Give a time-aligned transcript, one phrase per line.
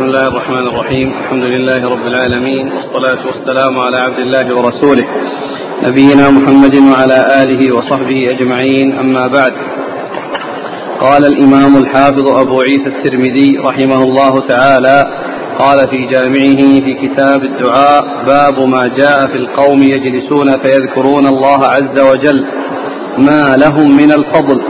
[0.00, 1.08] بسم الله الرحمن الرحيم.
[1.08, 5.04] الحمد لله رب العالمين والصلاة والسلام على عبد الله ورسوله
[5.82, 8.98] نبينا محمد وعلى آله وصحبه أجمعين.
[8.98, 9.52] أما بعد
[11.00, 14.98] قال الإمام الحافظ أبو عيسى الترمذي رحمه الله تعالى
[15.58, 22.00] قال في جامعه في كتاب الدعاء باب ما جاء في القوم يجلسون فيذكرون الله عز
[22.10, 22.40] وجل
[23.18, 24.60] ما لهم من الفضل.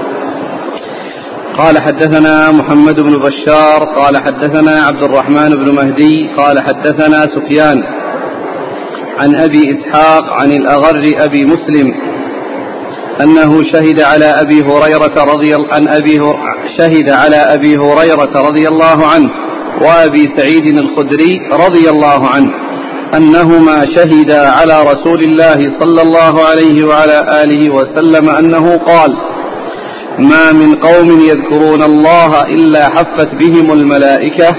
[1.60, 7.76] قال حدثنا محمد بن بشار قال حدثنا عبد الرحمن بن مهدي قال حدثنا سفيان
[9.18, 11.86] عن أبي إسحاق عن الأغر أبي مسلم
[13.22, 16.20] أنه شهد على أبي هريرة رضي عن أبي
[16.78, 19.28] شهد على أبي هريرة رضي الله عنه
[19.82, 22.50] وأبي سعيد الخدري رضي الله عنه
[23.16, 29.29] أنهما شهدا على رسول الله صلى الله عليه وعلى آله وسلم أنه قال
[30.20, 34.56] ما من قوم يذكرون الله إلا حفت بهم الملائكة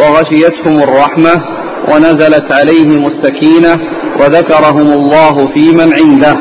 [0.00, 1.44] وغشيتهم الرحمة
[1.88, 3.80] ونزلت عليهم السكينة
[4.20, 6.36] وذكرهم الله في من عنده.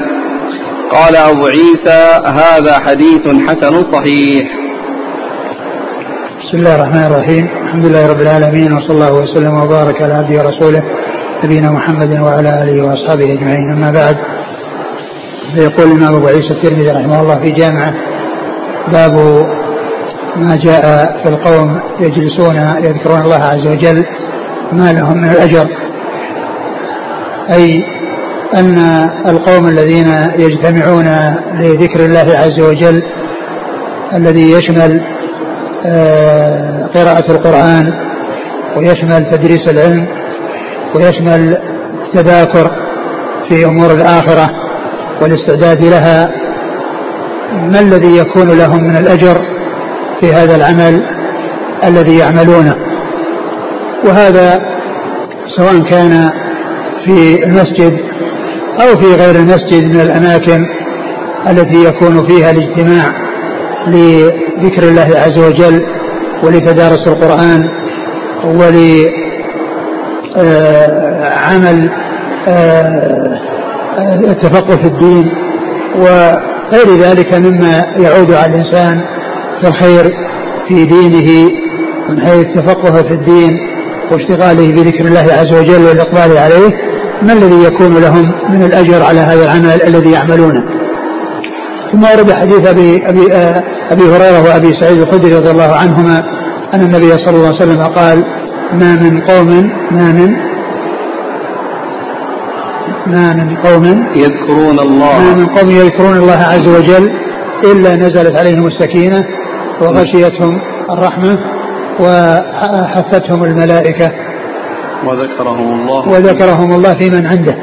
[0.92, 4.48] قال أبو عيسى هذا حديث حسن صحيح.
[6.44, 7.50] بسم الله الرحمن الرحيم.
[7.64, 10.84] الحمد لله رب العالمين وصلى الله وسلم وبارك على عبده ورسوله
[11.44, 13.72] نبينا محمد وعلى آله وأصحابه أجمعين.
[13.72, 14.18] أما بعد
[15.56, 17.94] فيقول الإمام أبو عيسى الترمذي رحمه الله في جامعة
[18.92, 19.46] باب
[20.36, 20.84] ما جاء
[21.24, 24.06] في القوم يجلسون يذكرون الله عز وجل
[24.72, 25.68] ما لهم من الأجر.
[27.54, 27.84] أي
[28.56, 28.78] أن
[29.28, 30.08] القوم الذين
[30.40, 31.06] يجتمعون
[31.54, 33.04] لذكر الله عز وجل
[34.14, 35.02] الذي يشمل
[35.86, 37.94] آه، قراءة القرآن
[38.78, 40.08] ويشمل تدريس العلم
[40.96, 41.58] ويشمل
[42.06, 42.72] التذاكر
[43.50, 44.50] في أمور الآخرة
[45.22, 46.45] والاستعداد لها
[47.54, 49.38] ما الذي يكون لهم من الأجر
[50.22, 51.02] في هذا العمل
[51.84, 52.76] الذي يعملونه؟
[54.06, 54.62] وهذا
[55.58, 56.30] سواء كان
[57.06, 58.00] في المسجد
[58.82, 60.66] أو في غير المسجد من الأماكن
[61.50, 63.12] التي يكون فيها الاجتماع
[63.88, 65.86] لذكر الله عز وجل
[66.44, 67.70] ولتدارس القرآن
[68.46, 69.00] ولعمل
[72.48, 73.42] آه،
[73.98, 75.32] آه، التفقه في الدين
[76.74, 78.94] غير ذلك مما يعود على الإنسان
[79.62, 80.14] في الخير
[80.68, 81.52] في دينه
[82.10, 83.58] من حيث تفقهه في الدين
[84.12, 86.70] واشتغاله بذكر الله عز وجل والإقبال عليه
[87.22, 90.64] ما الذي يكون لهم من الأجر على هذا العمل الذي يعملونه؟
[91.92, 93.34] ثم ورد حديث أبي, أبي,
[93.92, 96.24] أبي هريرة وأبي سعيد الخدري رضي الله عنهما
[96.74, 98.24] أن النبي صلى الله عليه وسلم قال
[98.74, 100.36] ما من قوم ما من
[103.08, 103.86] ما من قوم
[104.16, 105.20] يذكرون الله.
[105.20, 107.12] ما من قوم يذكرون الله عز وجل
[107.72, 109.24] إلا نزلت عليهم السكينة
[109.82, 110.62] وغشيتهم
[110.92, 111.38] الرحمة
[112.00, 114.12] وحفتهم الملائكة
[115.06, 116.10] وذكرهم الله.
[116.10, 117.56] وذكرهم الله في من عنده.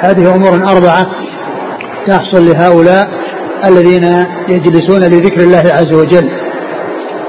[0.00, 1.06] هذه أمور أربعة
[2.06, 3.08] تحصل لهؤلاء
[3.66, 4.04] الذين
[4.48, 6.30] يجلسون لذكر الله عز وجل.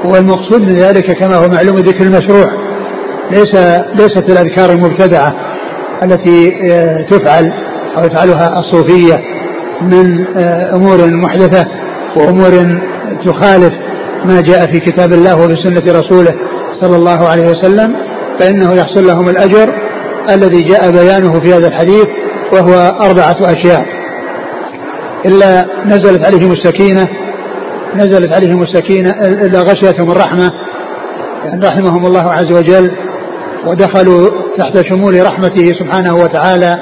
[0.06, 2.48] والمقصود من ذلك كما هو معلوم ذكر المشروع.
[3.32, 3.56] ليس
[3.96, 5.49] ليست الأذكار المبتدعة.
[6.04, 7.54] التي آه، تفعل
[7.98, 9.24] أو يفعلها الصوفية
[9.82, 11.68] من آه، أمور محدثة
[12.16, 12.80] وأمور
[13.26, 13.74] تخالف
[14.26, 16.36] ما جاء في كتاب الله وبسنة رسوله
[16.82, 17.96] صلى الله عليه وسلم
[18.40, 19.74] فإنه يحصل لهم الأجر
[20.30, 22.08] الذي جاء بيانه في هذا الحديث
[22.54, 23.86] وهو أربعة أشياء.
[25.26, 27.08] إلا نزلت عليهم السكينة
[27.96, 30.52] نزلت عليهم السكينة إلا غشيتهم الرحمة
[31.46, 32.92] يعني رحمهم الله عز وجل
[33.68, 36.80] ودخلوا تحت شمول رحمته سبحانه وتعالى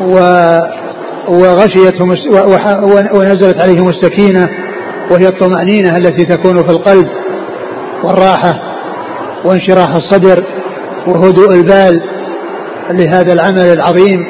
[0.00, 0.18] و
[1.28, 2.08] وغشيتهم
[3.14, 4.48] ونزلت عليهم السكينة
[5.10, 7.08] وهي الطمأنينة التي تكون في القلب
[8.04, 8.60] والراحة
[9.44, 10.44] وانشراح الصدر
[11.06, 12.02] وهدوء البال
[12.90, 14.26] لهذا العمل العظيم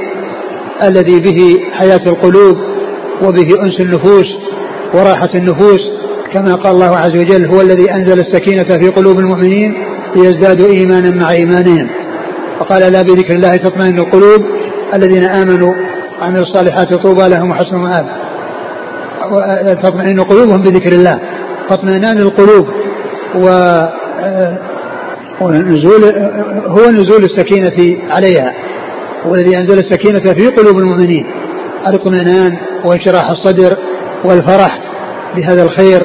[0.83, 2.57] الذي به حياة القلوب
[3.23, 4.27] وبه أنس النفوس
[4.95, 5.81] وراحة النفوس
[6.35, 11.31] كما قال الله عز وجل هو الذي أنزل السكينة في قلوب المؤمنين ليزدادوا إيمانا مع
[11.31, 11.91] إيمانهم.
[12.61, 14.45] وقال لا بذكر الله تطمئن القلوب.
[14.95, 15.75] الذين آمنوا
[16.21, 18.07] وعملوا الصالحات طوبى لهم وحسن مآب.
[19.83, 21.21] تطمئن قلوبهم بذكر الله.
[21.69, 22.67] فاطمئنان القلوب
[23.35, 23.49] و
[25.41, 26.05] ونزول
[26.67, 28.55] هو نزول السكينة عليها.
[29.27, 31.27] هو الذي أنزل السكينة في قلوب المؤمنين.
[31.89, 33.77] الاطمئنان وانشراح الصدر
[34.25, 34.79] والفرح
[35.37, 36.03] بهذا الخير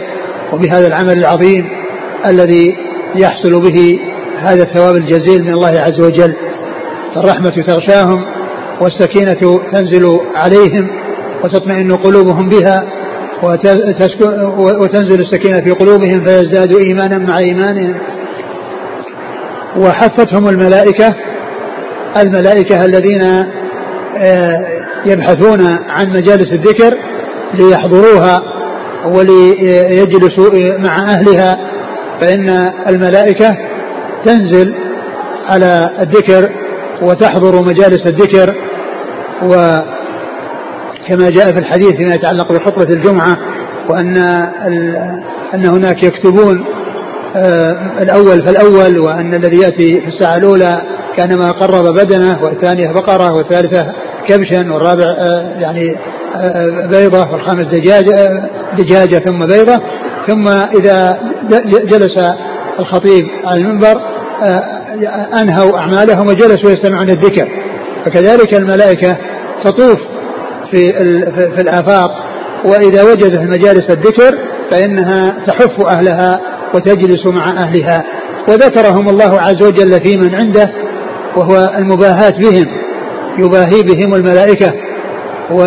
[0.54, 1.70] وبهذا العمل العظيم
[2.26, 2.78] الذي
[3.16, 4.00] يحصل به
[4.38, 6.36] هذا الثواب الجزيل من الله عز وجل.
[7.16, 8.26] فالرحمة تغشاهم
[8.82, 10.88] والسكينة تنزل عليهم
[11.44, 12.86] وتطمئن قلوبهم بها
[14.80, 17.98] وتنزل السكينة في قلوبهم فيزدادوا إيمانا مع إيمانهم.
[19.78, 21.16] وحفتهم الملائكة
[22.18, 23.22] الملائكة الذين
[24.18, 24.66] آه،
[25.06, 26.98] يبحثون عن مجالس الذكر
[27.54, 28.44] ليحضروها
[29.06, 31.71] وليجلسوا مع أهلها
[32.22, 32.50] فإن
[32.88, 33.58] الملائكة
[34.26, 34.76] تنزل
[35.50, 36.50] على الذكر
[37.02, 38.56] وتحضر مجالس الذكر
[39.44, 43.38] وكما جاء في الحديث فيما يتعلق بخطبة الجمعة
[43.90, 44.18] وأن
[45.54, 46.66] أن هناك يكتبون
[47.36, 50.82] آه، الأول فالأول وأن الذي يأتي في الساعة الأولى
[51.18, 53.94] كان ما قرب بدنه والثانية بقرة والثالثة
[54.28, 55.96] كبشا والرابع آه، يعني
[56.36, 59.82] آه، بيضة والخامس دجاجة, دجاجة ثم بيضة.
[60.28, 61.20] ثم إذا
[61.86, 62.18] جلس
[62.80, 64.02] الخطيب على المنبر
[65.42, 67.48] أنهوا أعمالهم وجلسوا يستمعون الذكر.
[68.06, 69.18] فكذلك الملائكة
[69.64, 70.00] تطوف
[70.72, 70.92] في,
[71.56, 72.12] في الآفاق
[72.66, 74.38] وإذا وجدت مجالس الذكر
[74.72, 76.42] فإنها تحف أهلها
[76.74, 78.04] وتجلس مع أهلها.
[78.50, 80.72] وذكرهم الله عز وجل في من عنده
[81.36, 82.66] وهو المباهاة بهم
[83.38, 84.74] يباهي بهم الملائكة.
[85.52, 85.62] و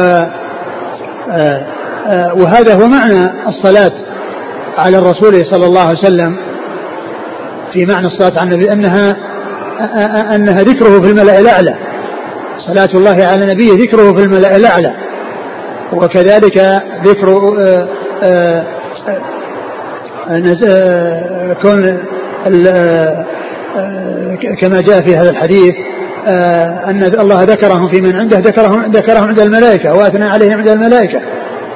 [1.31, 1.67] آه،
[2.07, 3.93] آه، وهذا هو معنى الصلاة.
[4.79, 6.37] على الرسول صلى الله عليه وسلم
[7.73, 9.17] في معنى الصلاة على النبي أنها
[10.35, 11.75] أنها ذكره في الملأ الأعلى.
[12.59, 14.95] صلاة الله على النبي ذكره في الملأ الأعلى.
[15.93, 17.55] وكذلك ذكر
[21.63, 21.99] كون
[24.61, 25.75] كما جاء في هذا الحديث
[26.89, 31.21] أن الله ذكرهم في من عنده ذكرهم ذكرهم عند الملائكة وأثنى عليهم عند الملائكة.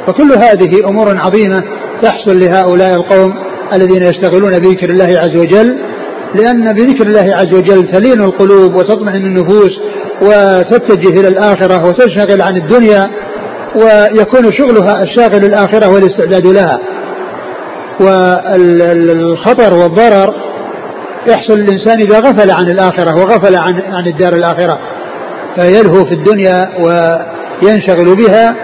[0.06, 1.62] فكل هذه أمور عظيمة
[2.02, 3.34] تحصل لهؤلاء القوم
[3.74, 5.78] الذين يشتغلون بذكر الله عز وجل
[6.34, 9.70] لأن بذكر الله عز وجل تلين القلوب وتطمئن النفوس
[10.22, 13.10] وتتجه إلى الآخرة وتشتغل عن الدنيا
[13.74, 16.78] ويكون شغلها الشاغل الآخرة والاستعداد لها.
[18.00, 20.34] والخطر والضرر
[21.26, 24.78] يحصل الإنسان إذا غفل عن الآخرة وغفل عن عن الدار الآخرة
[25.54, 28.56] فيلهو في الدنيا وينشغل بها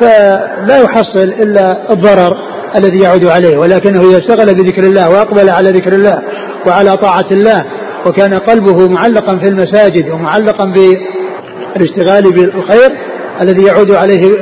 [0.00, 2.51] فلا يحصل إلا الضرر.
[2.76, 6.22] الذي يعود عليه ولكنه إذا اشتغل بذكر الله وأقبل على ذكر الله
[6.66, 7.64] وعلى طاعة الله
[8.06, 12.92] وكان قلبه معلقا في المساجد ومعلقا بالاشتغال بالخير
[13.40, 14.32] الذي يعود عليه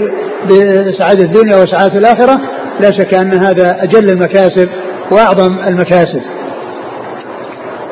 [0.44, 2.40] بسعادة الدنيا وسعادة الآخرة.
[2.80, 4.68] لا شك أن هذا أجل المكاسب
[5.10, 6.22] وأعظم المكاسب.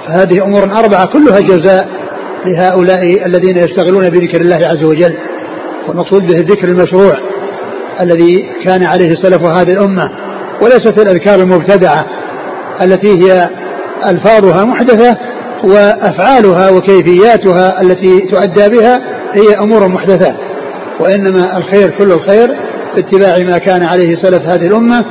[0.07, 1.89] فهذه أمور أربعة كلها جزاء
[2.47, 5.17] لهؤلاء الذين يشتغلون بذكر الله عز وجل.
[5.89, 7.19] والمقصود به الذكر المشروع
[8.01, 10.11] الذي كان عليه سلف هذه الأمة.
[10.63, 12.07] وليست الأذكار المبتدعة
[12.83, 13.49] التي هي
[14.07, 15.17] ألفاظها محدثة
[15.65, 19.01] وأفعالها وكيفياتها التي تؤدى بها
[19.33, 20.37] هي أمور محدثات
[21.01, 22.49] وإنما الخير كل الخير
[22.95, 25.05] في اتباع ما كان عليه سلف هذه الأمة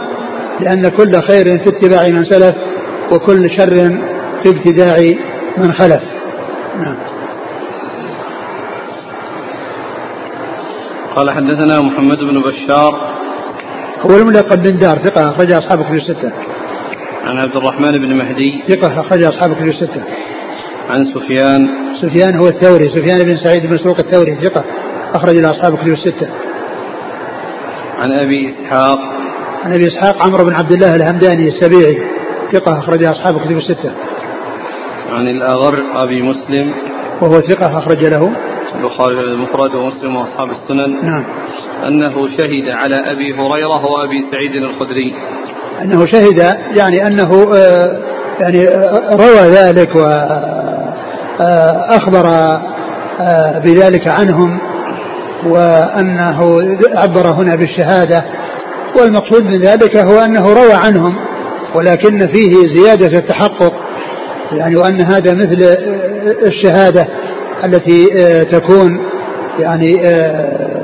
[0.60, 2.56] لأن كل خير في اتباع من سلف
[3.12, 3.76] وكل شر
[4.44, 4.96] في ابتداع
[5.58, 6.02] من خلف.
[6.80, 6.98] نعم.
[11.16, 13.17] قال حدثنا محمد بن بشار
[14.02, 16.32] هو الملقب بن دار ثقة أخرج أصحاب كتب الستة.
[17.24, 20.04] عن عبد الرحمن بن مهدي ثقة أخرج أصحاب كتب الستة.
[20.90, 21.70] عن سفيان
[22.02, 24.64] سفيان هو الثوري سفيان بن سعيد بن مسروق الثوري ثقة
[25.14, 26.30] أخرج له أصحاب كتب الستة.
[27.98, 29.00] عن أبي إسحاق
[29.64, 32.02] عن أبي إسحاق عمرو بن عبد الله الهمداني السبيعي
[32.52, 33.94] ثقة أخرج أصحاب كتب الستة.
[35.12, 36.74] عن الأغر أبي مسلم
[37.22, 38.32] وهو ثقة أخرج له
[38.76, 41.26] البخاري المفرد ومسلم وأصحاب السنن نعم.
[41.88, 45.16] أنه شهد على أبي هريرة وأبي سعيد الخدري.
[45.82, 48.02] أنه شهد يعني أنه آه،
[48.40, 49.96] يعني آه، روى ذلك
[51.40, 52.28] واخبر
[53.20, 54.60] آه، بذلك عنهم
[55.46, 56.62] وأنه
[56.96, 58.26] عبر هنا بالشهادة.
[59.00, 61.16] والمقصود من ذلك هو أنه روى عنهم
[61.76, 63.74] ولكن فيه زيادة التحقق
[64.52, 65.78] يعني وأن هذا مثل
[66.46, 67.08] الشهادة.
[67.64, 69.00] التي آه، تكون
[69.60, 70.78] يعني آه،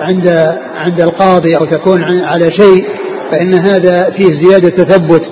[0.00, 0.28] عند
[0.76, 2.86] عند القاضي أو تكون على شيء
[3.30, 5.22] فإن هذا فيه زيادة تثبت.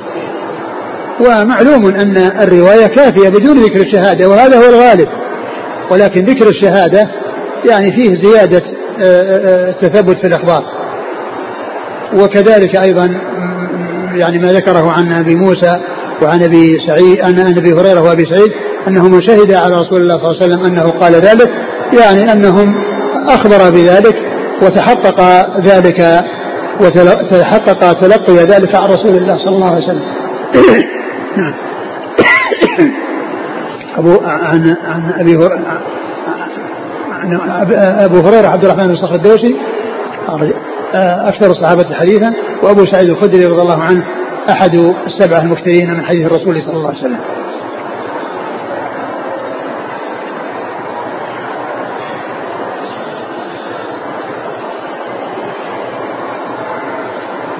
[1.20, 5.08] ومعلوم أن الرواية كافية بدون ذكر الشهادة وهذا هو الغالب.
[5.90, 7.08] ولكن ذكر الشهادة
[7.70, 8.62] يعني فيه زيادة
[9.02, 10.64] آه، تثبت في الأخبار.
[12.14, 13.20] وكذلك أيضا
[14.14, 15.80] يعني ما ذكره عن أبي موسى
[16.22, 18.52] وعن أبي سعيد عن أبي هريرة وأبي سعيد
[18.88, 21.50] انه من شهد على رسول الله صلى الله عليه وسلم أنه قال ذلك
[22.00, 22.74] يعني أنهم
[23.28, 24.16] أخبر بذلك
[24.62, 25.20] وتحقق
[25.60, 26.24] ذلك
[26.80, 30.04] وتحقق تلقي ذلك عن رسول الله صلى الله عليه وسلم.
[33.98, 35.82] أبو عن عن أبي هريرة
[37.10, 37.40] عن
[38.00, 39.56] أبو هريرة عبد الرحمن بن صخر الدوسي
[40.94, 44.04] أكثر الصحابة حديثا وأبو سعيد الخدري رضي الله عنه
[44.50, 47.20] أحد السبعة المكثرين من حديث الرسول صلى الله عليه وسلم.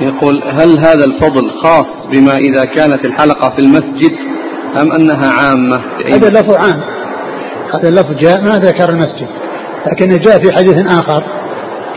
[0.01, 4.13] يقول هل هذا الفضل خاص بما إذا كانت الحلقة في المسجد
[4.81, 5.81] أم أنها عامة؟
[6.15, 6.81] هذا اللفظ عام.
[7.75, 9.29] هذا اللفظ جاء ما ذكر المسجد.
[9.87, 11.23] لكنه جاء في حديث آخر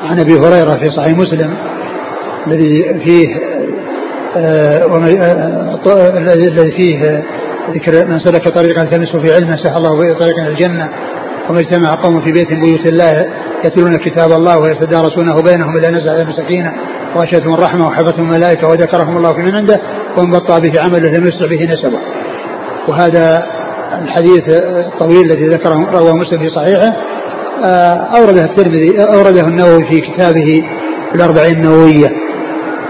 [0.03, 1.53] عن أبي هريرة في صحيح مسلم
[2.47, 3.35] الذي فيه
[4.35, 4.83] آه،
[5.87, 7.23] آه، الذي فيه
[7.69, 10.89] ذكر من سلك طريقا التمسه في علم سهل الله به طريقا الجنة.
[11.49, 13.25] وما اجتمع قوم في بيت بيوت الله
[13.65, 16.73] يتلون كتاب الله ويتدارسونه بينهم الا نزل عليهم سكينه
[17.15, 19.81] واشهدهم الرحمه وحفتهم الملائكة وذكرهم الله في من عنده
[20.17, 21.99] ومن بطا به عمله لم يسرع به نسبه.
[22.87, 23.45] وهذا
[24.03, 26.95] الحديث الطويل الذي ذكره رواه مسلم في صحيحه
[27.65, 30.63] آه، أورده الترمذي أورده النووي في كتابه
[31.15, 32.11] الأربعين النووية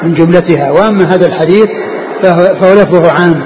[0.03, 1.67] من جملتها وأما هذا الحديث
[2.23, 3.43] فهو لفظه عام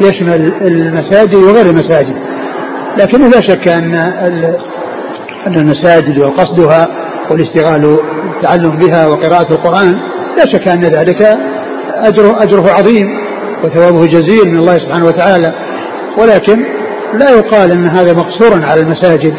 [0.00, 2.14] يشمل المساجد وغير المساجد
[2.98, 3.94] لكن لا شك أن
[5.46, 6.86] أن المساجد وقصدها
[7.30, 7.98] والاشتغال
[8.40, 9.94] بالتعلم بها وقراءة القرآن
[10.36, 11.38] لا شك أن ذلك
[11.94, 13.06] أجره أجره عظيم
[13.64, 15.54] وثوابه جزيل من الله سبحانه وتعالى.
[16.18, 16.64] ولكن
[17.20, 19.34] لا يقال أن هذا مقصورا على المساجد.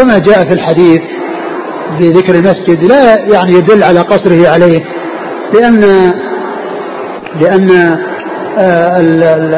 [0.00, 1.00] وما جاء في الحديث
[2.00, 4.84] بذكر المسجد لا يعني يدل على قصره عليه
[5.54, 5.80] لأن
[7.40, 7.70] لأن
[8.58, 9.00] آه،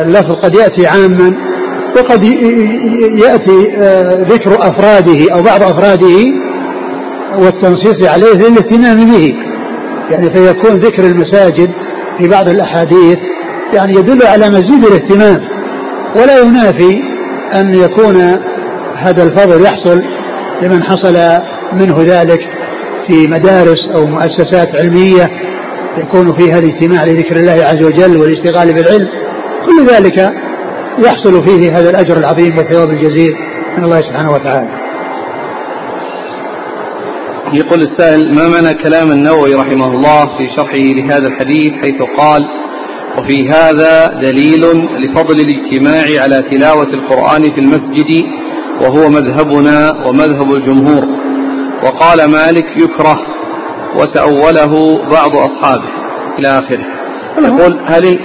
[0.03, 1.35] اللفظ قد يأتي عاما
[1.97, 2.25] وقد
[3.19, 6.48] يأتي آه، ذكر أفراده أو بعض أفراده
[7.37, 9.35] والتنصيص عليه للاهتمام به.
[10.11, 11.71] يعني فيكون ذكر المساجد
[12.19, 13.19] في بعض الأحاديث
[13.75, 15.45] يعني يدل على مزيد الاهتمام.
[16.17, 17.03] ولا ينافي
[17.55, 18.17] أن يكون
[18.97, 20.03] هذا الفضل يحصل
[20.63, 21.17] لمن حصل
[21.73, 22.41] منه ذلك
[23.07, 25.31] في مدارس أو مؤسسات علمية
[25.99, 29.09] يكون فيها الاجتماع لذكر الله عز وجل والاشتغال بالعلم.
[29.67, 30.33] كل ذلك
[30.99, 33.37] يحصل فيه هذا الأجر العظيم والثواب الجزيل
[33.79, 34.88] من الله سبحانه وتعالى.
[37.53, 42.43] يقول السائل ما معنى كلام النووي رحمه الله في شرحه لهذا الحديث؟ حيث قال
[43.19, 44.61] وفي هذا دليل
[44.99, 48.25] لفضل الاجتماع على تلاوة القرآن في المسجد
[48.81, 51.05] وهو مذهبنا ومذهب الجمهور.
[51.85, 53.19] وقال مالك يكره
[53.97, 55.89] وتأوله بعض أصحابه.
[56.39, 56.87] إلى آخره.
[57.39, 58.19] يقول هل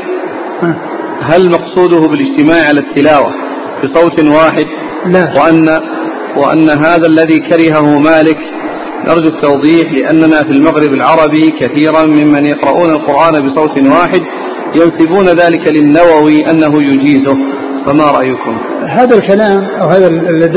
[1.22, 3.34] هل مقصوده بالاجتماع على التلاوة
[3.84, 4.65] بصوت واحد؟
[5.06, 5.34] لا.
[5.38, 5.80] وأن
[6.38, 8.38] وأن هذا الذي كرهه مالك
[9.07, 14.22] نرجو التوضيح لأننا في المغرب العربي كثيرا ممن يقرؤون القرآن بصوت واحد
[14.75, 17.38] ينسبون ذلك للنووي أنه يجيزه.
[17.86, 18.57] فما رأيكم؟
[18.88, 20.07] هذا الكلام أو هذا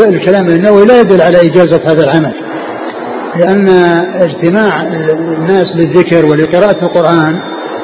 [0.08, 2.34] الكلام للنووي لا يدل على إجازة هذا العمل
[3.36, 3.68] لأن
[4.14, 4.82] اجتماع
[5.38, 7.40] الناس للذكر ولقراءة القرآن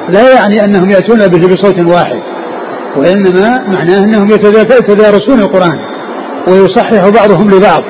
[0.08, 2.20] لا يعني أنهم يأتون به بصوت واحد
[2.96, 5.78] وإنما معناه أنهم يتدارسون القرآن
[6.48, 7.82] ويصحح بعضهم لبعض.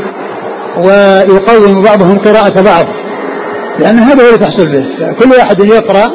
[0.76, 2.86] ويقوم بعضهم قراءة بعض
[3.78, 4.84] لأن هذا هو اللي تحصل به.
[5.20, 6.10] كل واحد يقرأ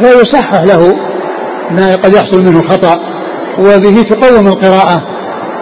[0.00, 0.96] فيصحح له
[1.70, 2.96] ما قد يحصل منه خطأ
[3.58, 5.02] وبه تقوم القراءة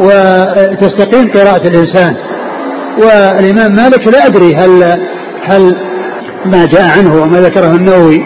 [0.00, 2.16] وتستقيم قراءة الإنسان.
[2.99, 5.00] والإمام مالك لا أدري هل
[5.45, 5.76] هل
[6.47, 8.23] ما جاء عنه وما ذكره النووي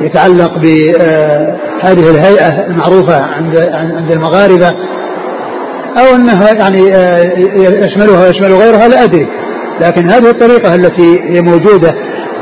[0.00, 4.68] يتعلق بهذه الهيئة المعروفة عند عند المغاربة
[5.96, 9.26] أو أنها يعني آه، يشملها ويشمل غيرها لا أدري.
[9.80, 11.94] لكن هذه الطريقة التي هي موجودة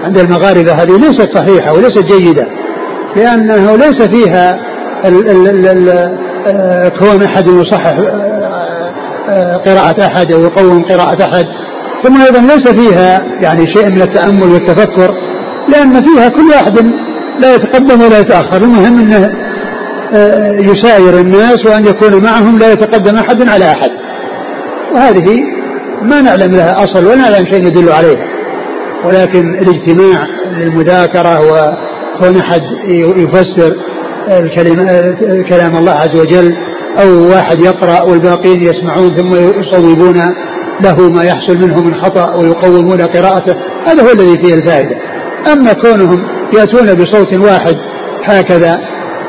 [0.04, 2.46] عند المغاربة هذه ليست صحيحة وليست جيدة
[3.16, 4.58] لأنه ليس فيها
[6.46, 7.98] آه، كون أحد يصحح
[9.28, 11.46] آه، قراءة أحد أو يقوم قراءة أحد.
[12.04, 15.14] ثم أيضا ليس فيها يعني شيء من التأمل والتفكر
[15.68, 16.78] لأن فيها كل واحد
[17.40, 18.56] لا يتقدم ولا يتأخر.
[18.56, 19.30] المهم أنه
[20.14, 23.90] آه، يساير الناس وأن يكون معهم لا يتقدم أحد على أحد.
[24.94, 25.55] وهذه
[26.02, 28.26] ما نعلم لها أصل ولا نعلم شيء يدل عليها
[29.04, 30.26] ولكن الاجتماع
[30.58, 32.62] للمذاكرة وكون أحد
[33.16, 33.76] يفسر
[35.48, 36.56] كلام الله عز وجل
[37.02, 40.34] أو واحد يقرأ والباقين يسمعون ثم يصوبون
[40.80, 43.56] له ما يحصل منه من خطأ ويقومون قراءته.
[43.86, 44.96] هذا هو الذي فيه الفائدة.
[45.52, 46.26] أما كونهم
[46.58, 47.76] يأتون بصوت واحد
[48.24, 48.80] هكذا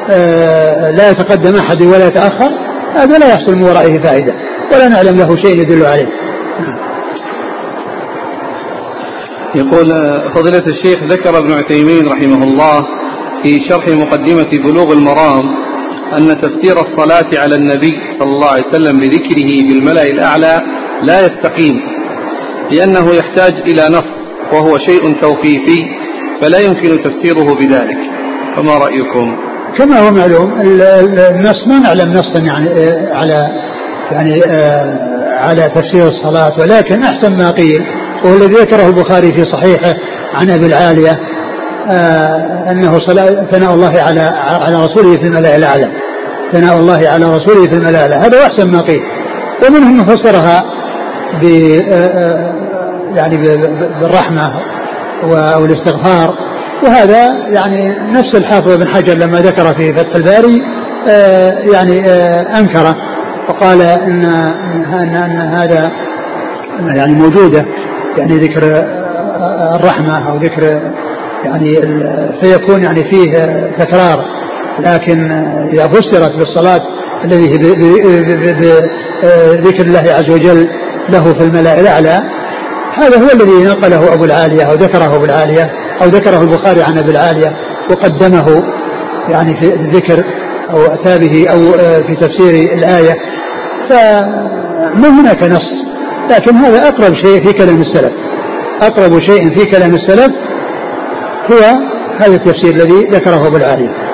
[0.09, 2.51] آه، لا يتقدم أحد ولا يتأخر
[2.95, 4.33] هذا لا يحصل من ورائه فائدة.
[4.73, 6.07] ولا نعلم له شيء يدل عليه.
[9.55, 12.87] يقول آه، فضيلة الشيخ ذكر ابن عثيمين رحمه الله
[13.43, 15.43] في شرح مقدمة بلوغ المرام
[16.17, 20.61] أن تفسير الصلاة على النبي صلى الله عليه وسلم بذكره في الملأ الأعلى
[21.03, 21.73] لا يستقيم
[22.71, 24.17] لأنه يحتاج إلى نص
[24.53, 25.77] وهو شيء توقيفي
[26.41, 27.97] فلا يمكن تفسيره بذلك.
[28.55, 29.37] فما رأيكم؟
[29.77, 33.47] كما هو معلوم النص ما نعلم نصا يعني آه، على
[34.11, 34.97] يعني آه،
[35.39, 36.59] على تفسير الصلاة.
[36.59, 37.83] ولكن أحسن ما قيل
[38.25, 39.95] وهو الذي ذكره البخاري في صحيحه
[40.33, 41.19] عن أبي العالية
[41.89, 44.21] آه أنه صلاة ثناء الله على
[44.61, 45.87] على رسوله في الملأ الأعلى.
[46.51, 48.15] ثناء الله على رسوله في الملأ الأعلى.
[48.15, 49.01] هذا أحسن ما قيل.
[49.67, 50.63] ومنهم من فسرها
[51.41, 51.43] ب
[53.15, 53.37] يعني
[53.99, 54.53] بالرحمة
[55.33, 56.35] والاستغفار.
[56.83, 60.61] وهذا يعني نفس الحافظ بن حجر لما ذكر في فتح الباري
[61.73, 62.11] يعني
[62.59, 62.95] أنكره.
[63.49, 65.91] وقال إن, إن, إن هذا
[66.95, 67.65] يعني موجودة
[68.17, 68.61] يعني ذكر
[69.75, 70.81] الرحمة أو ذكر
[71.43, 71.75] يعني
[72.41, 73.31] فيكون يعني فيه
[73.79, 74.25] تكرار
[74.79, 75.31] لكن
[75.73, 76.81] إذا فسرت بالصلاة
[77.23, 77.57] الذي
[79.53, 80.69] بذكر الله عز وجل
[81.09, 82.21] له في الملأ الأعلى
[82.97, 87.11] هذا هو الذي نقله أبو العالية أو ذكره أبو العالية أو ذكره البخاري عن أبي
[87.11, 87.55] العالية
[87.91, 88.63] وقدمه
[89.29, 90.23] يعني في الذكر
[90.69, 91.71] أو أتى به أو
[92.07, 93.15] في تفسير الآية
[93.89, 95.83] فما هناك نص.
[96.31, 98.13] لكن هذا أقرب شيء في كلام السلف.
[98.81, 100.31] أقرب شيء في كلام السلف
[101.51, 101.59] هو
[102.19, 104.07] هذا التفسير الذي ذكره أبو العالية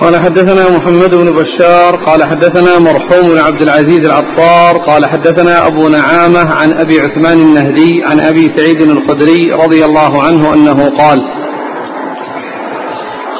[0.00, 5.88] قال حدثنا محمد بن بشار قال حدثنا مرحوم بن عبد العزيز العطار قال حدثنا أبو
[5.88, 11.18] نعامة عن أبي عثمان النهدي عن أبي سعيد الخدري رضي الله عنه أنه قال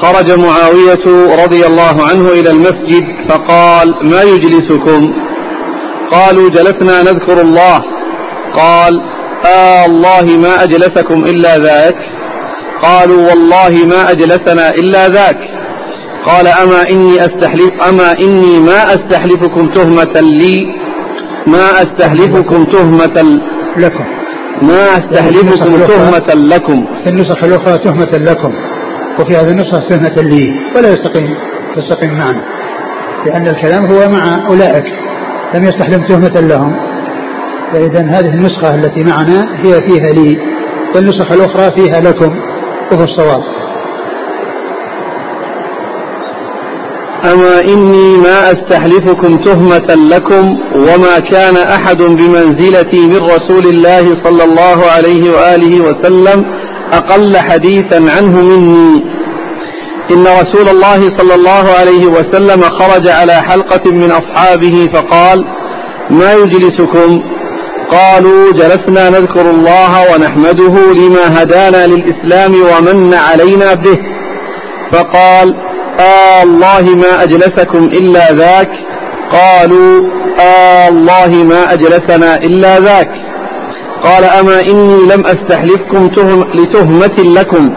[0.02, 5.06] خرج معاوية رضي الله عنه إلى المسجد فقال ما يجلسكم؟
[6.10, 7.80] قالوا جلسنا نذكر الله.
[8.56, 9.00] قال
[9.46, 11.94] آه الله ما أجلسكم إلا ذاك.
[12.82, 15.38] قالوا والله ما أجلسنا إلا ذاك.
[16.26, 20.60] قال أما إني أستحلف أما إني ما أستحلفكم تهمة لي
[21.46, 23.38] ما أستحلفكم تهمة
[23.76, 24.04] لكم.
[24.62, 26.86] ما أستحلفكم تهمة لكم.
[27.04, 28.69] في النسخ الأخرى تهمة لكم.
[29.18, 30.44] وفي هذه النسخة تهمة لي
[30.76, 31.34] ولا يستقيم
[31.76, 32.44] تستقيم معنا.
[33.26, 34.84] لأن الكلام هو مع أولئك
[35.54, 36.76] لم يستحلم تهمة لهم.
[37.72, 40.38] فإذا هذه النسخة التي معنا هي فيها لي
[40.94, 42.36] والنسخ الأخرى فيها لكم
[42.92, 43.42] وهو الصواب.
[47.24, 54.90] أما إني ما أستحلفكم تهمة لكم وما كان أحد بمنزلتي من رسول الله صلى الله
[54.96, 56.44] عليه وآله وسلم
[56.92, 59.04] أقل حديثا عنه مني.
[60.10, 65.44] إن رسول الله صلى الله عليه وسلم خرج على حلقة من أصحابه فقال
[66.10, 67.18] ما يجلسكم؟
[67.90, 73.98] قالوا جلسنا نذكر الله ونحمده لما هدانا للإسلام ومن علينا به.
[74.92, 75.54] فقال
[76.00, 78.70] آه الله ما أجلسكم إلا ذاك.
[79.32, 80.08] قالوا
[80.40, 83.29] آه الله ما أجلسنا إلا ذاك.
[84.04, 87.74] قال أما إني لم أستحلفكم تهم لتهمة لكم.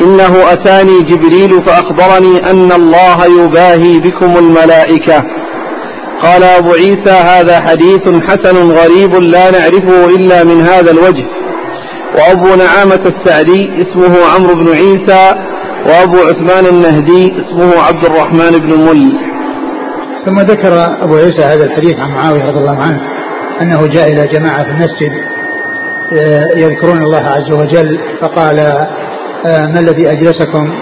[0.00, 5.24] إنه أتاني جبريل فأخبرني أن الله يباهي بكم الملائكة.
[6.22, 11.26] قال أبو عيسى هذا حديث حسن غريب لا نعرفه إلا من هذا الوجه.
[12.18, 15.34] وأبو نعامة السعدي اسمه عمرو بن عيسى
[15.86, 19.12] وأبو عثمان النهدي اسمه عبد الرحمن بن مل.
[20.26, 23.00] ثم ذكر أبو عيسى هذا الحديث عن معاوية رضي الله عنه
[23.60, 25.33] أنه جاء إلى جماعة في المسجد
[26.56, 28.58] يذكرون الله عز وجل فقال
[29.46, 30.72] آه، ما الذي أجلسكم؟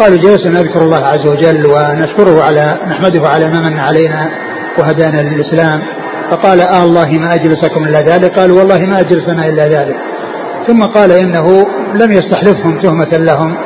[0.00, 4.30] قالوا جلسنا نذكر الله عز وجل ونشكره على نحمده على ما من علينا
[4.78, 5.82] وهدانا للإسلام.
[6.30, 9.96] فقال آه الله ما أجلسكم إلا ذلك؟ قالوا والله ما أجلسنا إلا ذلك.
[10.66, 13.56] ثم قال إنه لم يستحلفهم تهمة لهم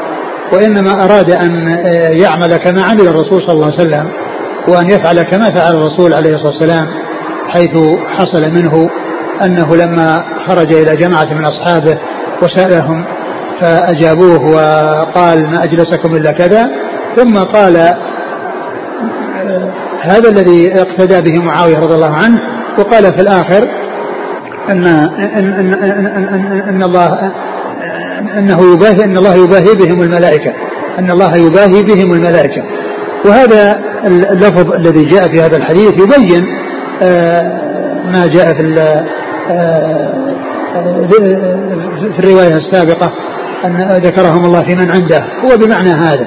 [0.53, 4.11] وإنما أراد أن آه، يعمل كما عمل الرسول صلى الله عليه وسلم
[4.69, 6.87] وأن يفعل كما فعل الرسول عليه الصلاة والسلام
[7.49, 7.77] حيث
[8.09, 8.91] حصل منه
[9.45, 11.99] أنه لما خرج إلى جماعة من أصحابه
[12.43, 13.05] وسألهم
[13.61, 16.71] فأجابوه وقال ما أجلسكم إلا كذا
[17.17, 17.77] ثم قال
[20.01, 22.41] هذا الذي اقتدى به معاوية رضي الله عنه
[22.79, 23.69] وقال في الآخر
[24.71, 27.33] أن أن أن, أن, أن, أن الله
[28.39, 30.53] أنه يباهي أن الله يباهي بهم الملائكة
[30.99, 32.63] أن الله يباهي بهم الملائكة.
[33.25, 36.47] وهذا اللفظ الذي جاء في هذا الحديث يبين
[38.13, 38.61] ما جاء في
[42.13, 43.13] في الرواية السابقة
[43.65, 45.25] أن ذكرهم الله في من عنده.
[45.45, 46.27] هو بمعنى هذا.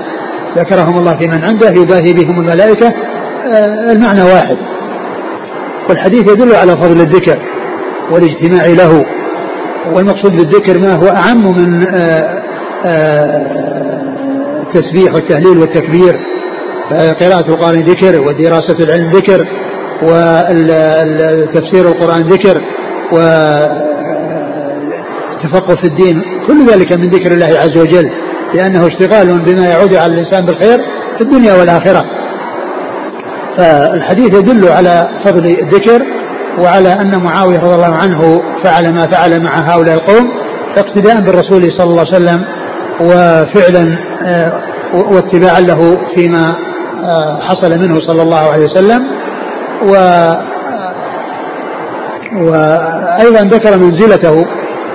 [0.58, 2.88] ذكرهم الله في من عنده يباهي بهم الملائكة.
[2.88, 4.58] آه، المعنى واحد.
[5.90, 7.40] والحديث يدل على فضل الذكر
[8.12, 9.06] والاجتماع له.
[9.94, 12.44] والمقصود بالذكر ما هو أعم من آه،
[12.86, 13.60] آه،
[14.62, 16.20] التسبيح والتهليل والتكبير.
[16.92, 19.48] قراءة القرآن ذكر ودراسة العلم ذكر
[20.04, 22.62] وتفسير القرآن ذكر.
[23.12, 23.76] والتفقه
[25.76, 28.12] في الدين كل ذلك من ذكر الله عز وجل
[28.54, 30.80] لأنه اشتغال بما يعود على الإنسان بالخير
[31.18, 32.06] في الدنيا والآخرة.
[33.58, 36.02] فالحديث يدل على فضل الذكر
[36.60, 40.32] وعلى أن معاوية رضي الله عنه فعل ما فعل مع هؤلاء القوم
[40.78, 42.46] اقتداء بالرسول صلى الله عليه وسلم
[43.02, 44.62] وفعلا آه،
[44.94, 46.56] واتباعا له فيما
[47.04, 49.08] آه، حصل منه صلى الله عليه وسلم.
[49.84, 49.94] و
[52.34, 54.36] وأيضا ذكر منزلته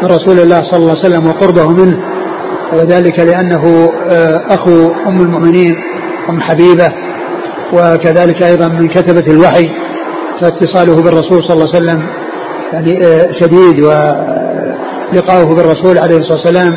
[0.03, 1.99] من رسول الله صلى الله عليه وسلم وقربه منه
[2.73, 5.75] وذلك لأنه آه، أخو أم المؤمنين
[6.31, 6.93] أم حبيبة
[7.73, 9.71] وكذلك أيضا من كتبة الوحي
[10.41, 12.07] فاتصاله بالرسول صلى الله عليه وسلم
[12.73, 13.01] يعني
[13.41, 16.75] شديد ولقاؤه بالرسول عليه الصلاة والسلام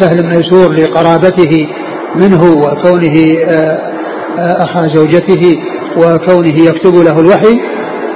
[0.00, 1.68] سهل ميسور لقرابته
[2.14, 3.14] منه وكونه
[3.46, 3.92] آه،
[4.38, 5.56] آه، أخا زوجته
[5.96, 7.60] وكونه يكتب له الوحي.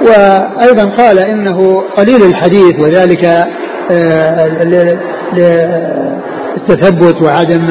[0.01, 3.25] وأيضا قال إنه قليل الحديث وذلك
[3.91, 4.47] آه،
[5.33, 7.65] للتثبت وعدم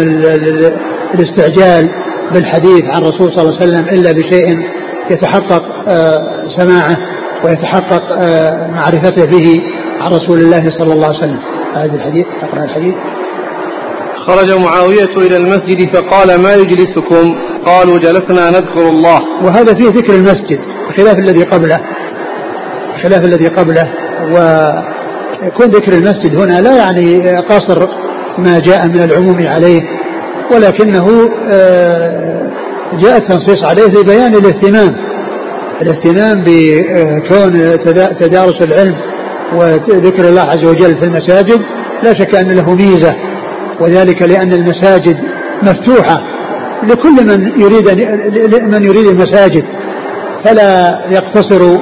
[1.14, 1.90] الاستعجال
[2.34, 4.58] بالحديث عن الرسول صلى الله عليه وسلم إلا بشيء
[5.10, 5.62] يتحقق
[6.58, 6.96] سماعه
[7.44, 8.02] ويتحقق
[8.74, 9.62] معرفته به
[10.00, 11.40] عن رسول الله صلى الله عليه وسلم.
[11.74, 12.94] هذا الحديث أقرأ الحديث.
[14.26, 17.34] خرج معاوية إلى المسجد فقال ما يجلسكم؟
[17.66, 19.20] قالوا جلسنا نذكر الله.
[19.44, 20.58] وهذا فيه ذكر المسجد
[20.88, 21.80] بخلاف الذي قبله.
[22.96, 23.88] بخلاف الذي قبله
[24.22, 27.88] ويكون ذكر المسجد هنا لا يعني قصر
[28.38, 29.82] ما جاء من العموم عليه
[30.54, 32.50] ولكنه آه،
[33.02, 34.96] جاء التنصيص عليه لبيان الاهتمام
[35.82, 37.52] الاهتمام بكون
[38.20, 38.96] تدارس العلم
[39.54, 41.60] وذكر الله عز وجل في المساجد
[42.02, 43.14] لا شك أن له ميزة
[43.80, 45.16] وذلك لأن المساجد
[45.62, 46.22] مفتوحة
[46.82, 47.88] لكل من يريد
[48.62, 49.64] من يريد المساجد
[50.44, 51.78] فلا يقتصر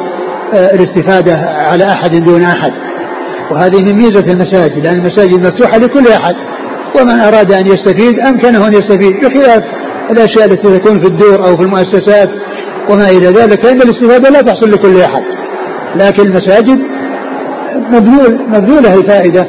[0.52, 1.34] الاستفادة
[1.70, 2.72] على أحد دون أحد.
[3.50, 6.34] وهذه من ميزة المساجد لأن المساجد مفتوحة لكل أحد.
[7.00, 9.62] ومن أراد أن يستفيد أمكنه أن يستفيد بخلاف
[10.10, 12.28] الأشياء التي تكون في الدور أو في المؤسسات
[12.90, 15.22] وما إلى ذلك فإن الاستفادة لا تحصل لكل أحد.
[15.96, 16.78] لكن المساجد
[17.90, 19.46] مبذول مبذولة الفائدة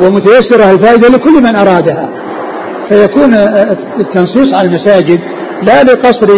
[0.00, 2.10] ومتيسرة الفائدة لكل من أرادها.
[2.88, 3.34] فيكون
[4.00, 5.20] التنصيص على المساجد
[5.62, 6.28] لا لقصر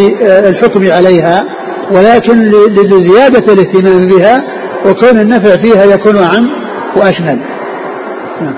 [0.48, 1.44] الحكم عليها
[1.90, 2.42] ولكن
[2.92, 4.42] لزيادة الاهتمام بها
[4.86, 6.46] وكون النفع فيها يكون أعم
[6.96, 7.40] وأشمل.
[8.40, 8.54] نعم.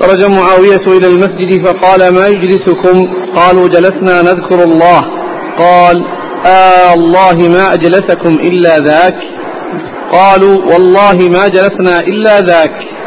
[0.00, 5.04] خرج معاوية إلى المسجد فقال ما يجلسكم؟ قالوا جلسنا نذكر الله.
[5.58, 6.04] قال
[6.46, 9.14] آه الله ما أجلسكم إلا ذاك.
[10.12, 12.97] قالوا والله ما جلسنا إلا ذاك.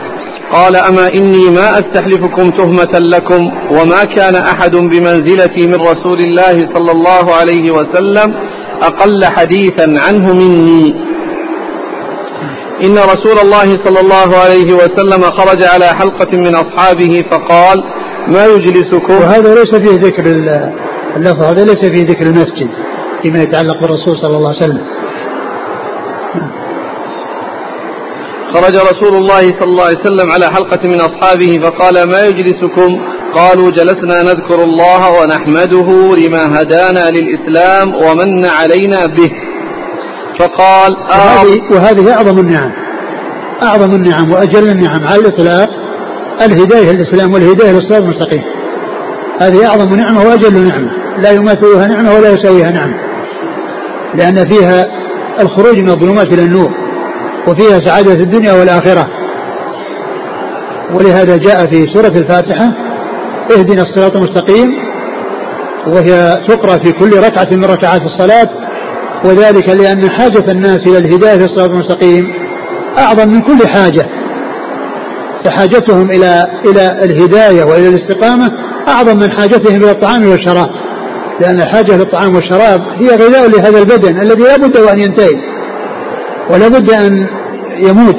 [0.53, 6.91] قال أما إني ما أستحلفكم تهمة لكم وما كان أحد بمنزلتي من رسول الله صلى
[6.91, 8.33] الله عليه وسلم
[8.83, 11.11] أقل حديثا عنه مني.
[12.85, 17.83] إن رسول الله صلى الله عليه وسلم خرج على حلقة من أصحابه فقال
[18.27, 20.25] ما يجلسكم؟ وهذا ليس فيه ذكر
[21.17, 22.69] اللفظ هذا ليس فيه ذكر المسجد
[23.21, 24.81] فيما يتعلق بالرسول صلى الله عليه وسلم.
[28.53, 33.01] خرج رسول الله صلى الله عليه وسلم على حلقة من أصحابه فقال ما يجلسكم؟
[33.35, 39.31] قالوا جلسنا نذكر الله ونحمده لما هدانا للإسلام ومن علينا به.
[40.39, 42.71] فقال وهذه, وهذه أعظم النعم.
[43.63, 45.69] أعظم النعم وأجل النعم على الإطلاق
[46.41, 48.41] الهداية الإسلام والهداية للصراط المستقيم.
[49.39, 50.91] هذه أعظم نعمة وأجل نعمة.
[51.17, 52.97] لا يماثلها نعمة ولا يساويها نعمة.
[54.15, 54.85] لأن فيها
[55.39, 56.80] الخروج من الظلمات إلى النور.
[57.47, 59.07] وفيها سعادة الدنيا والآخرة.
[60.93, 62.71] ولهذا جاء في سورة الفاتحة
[63.57, 64.71] اهدنا الصراط المستقيم
[65.87, 68.49] وهي تقرأ في كل ركعة من ركعات الصلاة
[69.25, 72.27] وذلك لأن حاجة الناس إلى الهداية في الصراط المستقيم
[72.97, 74.05] أعظم من كل حاجة.
[75.45, 78.51] فحاجتهم إلى إلى الهداية وإلى الاستقامة
[78.87, 80.69] أعظم من حاجتهم إلى الطعام والشراب
[81.41, 85.50] لأن الحاجة للطعام والشراب هي غذاء لهذا البدن الذي لا بد وأن ينتهي.
[86.51, 87.27] ولا بد أن
[87.77, 88.15] يموت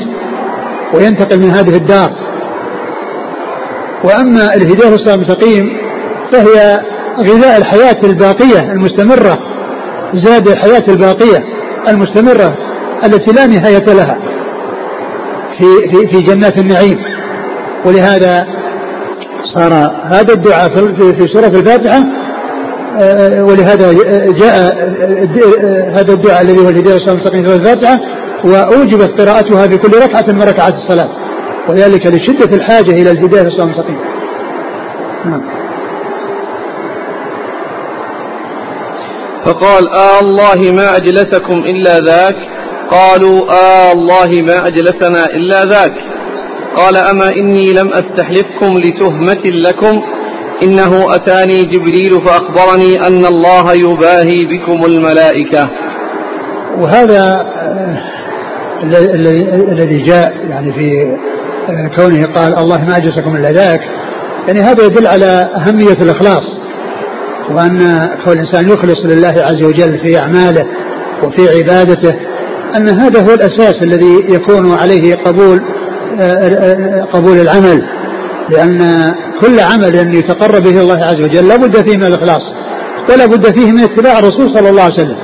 [0.95, 2.11] وينتقل من هذه الدار.
[4.05, 5.71] وأما الهداية الصراط المستقيم
[6.33, 6.81] فهي
[7.21, 9.38] غذاء الحياة الباقية المستمرة
[10.14, 11.45] زاد الحياة الباقية
[11.88, 12.57] المستمرة
[13.05, 14.18] التي لا نهاية لها
[15.59, 16.99] في في في جنات النعيم.
[17.85, 18.47] ولهذا
[19.55, 19.73] صار
[20.05, 22.03] هذا الدعاء في سورة الفاتحة
[23.01, 23.92] آه، ولهذا
[24.33, 24.75] جاء
[25.99, 27.99] هذا الدعاء الذي هو الهداية الصراط المستقيم في الفاتحة
[28.44, 31.11] وأوجبت قراءتها في كل ركعة من ركعات الصلاة.
[31.68, 33.98] وذلك لشدة الحاجة إلى الهداية الصراط المستقيم
[35.24, 35.42] نعم.
[39.44, 42.37] فقال آه الله ما أجلسكم إلا ذاك.
[42.90, 45.94] قالوا آه الله ما أجلسنا إلا ذاك.
[46.76, 50.02] قال أما إني لم أستحلفكم لتهمة لكم
[50.62, 55.68] إنه أتاني جبريل فأخبرني أن الله يباهي بكم الملائكة.
[56.78, 57.46] وهذا
[58.83, 61.16] الذي جاء يعني في
[61.68, 63.81] آه، كونه قال الله ما أجلسكم إلا ذاك
[64.47, 66.45] يعني هذا يدل على أهمية الإخلاص
[67.51, 70.66] وأن كل إنسان يخلص لله عز وجل في أعماله
[71.23, 72.14] وفي عبادته
[72.77, 75.61] أن هذا هو الأساس الذي يكون عليه قبول
[76.21, 77.83] آه، آه، قبول العمل
[78.51, 82.42] لأن كل عمل يتقرب به الله عز وجل لا بد فيه من الإخلاص
[83.11, 85.16] ولا بد فيه من اتباع الرسول صلى الله عليه وسلم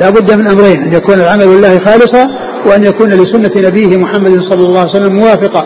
[0.00, 4.66] لا بد من أمرين أن يكون العمل لله خالصا وأن يكون لسنة نبيه محمد صلى
[4.66, 5.64] الله عليه وسلم موافقا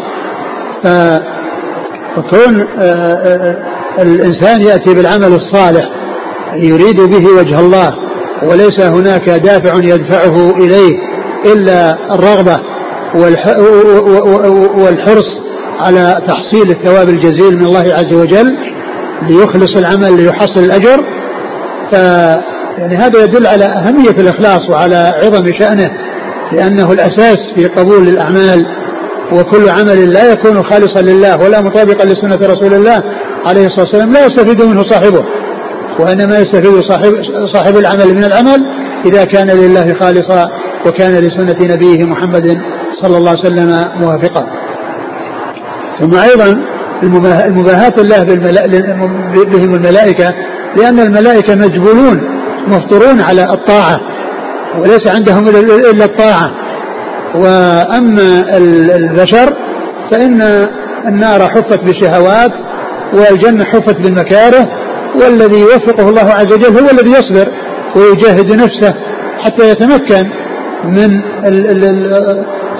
[0.84, 3.56] فكون آه، آه،
[4.02, 5.90] الإنسان يأتي بالعمل الصالح
[6.54, 7.94] يريد به وجه الله
[8.42, 10.98] وليس هناك دافع يدفعه إليه
[11.52, 12.60] إلا الرغبة
[14.74, 15.40] والحرص
[15.80, 18.56] على تحصيل الثواب الجزيل من الله عز وجل
[19.22, 21.04] ليخلص العمل ليحصل الأجر.
[21.92, 21.94] ف
[22.78, 25.90] يعني هذا يدل على أهمية الإخلاص وعلى عظم شأنه.
[26.52, 28.66] لأنه الأساس في قبول الأعمال
[29.32, 33.02] وكل عمل لا يكون خالصا لله ولا مطابقا لسنة رسول الله
[33.46, 35.24] عليه الصلاة والسلام لا يستفيد منه صاحبه
[36.00, 37.14] وإنما يستفيد صاحب,
[37.52, 38.66] صاحب العمل من العمل
[39.06, 40.50] إذا كان لله خالصا
[40.86, 42.58] وكان لسنة نبيه محمد
[43.02, 44.46] صلى الله عليه وسلم موافقا.
[46.00, 46.62] ثم أيضا
[47.48, 48.24] المباهاة الله
[49.44, 50.34] بهم الملائكة
[50.76, 52.20] لأن الملائكة مجبولون
[52.68, 54.15] مفطرون على الطاعة.
[54.78, 56.50] وليس عندهم إلا الطاعة.
[57.34, 58.56] وأما
[58.96, 59.56] البشر
[60.10, 60.68] فإن
[61.08, 62.52] النار حفت بالشهوات
[63.12, 64.68] والجنة حفت بالمكاره
[65.22, 67.52] والذي يوفقه الله عز وجل هو الذي يصبر
[67.96, 68.94] ويجاهد نفسه
[69.44, 70.30] حتى يتمكن
[70.84, 71.20] من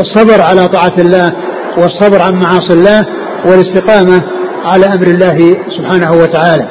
[0.01, 1.33] الصبر على طاعة الله
[1.79, 3.07] والصبر عن معاصي الله
[3.45, 4.23] والاستقامة
[4.65, 6.69] على أمر الله سبحانه وتعالى.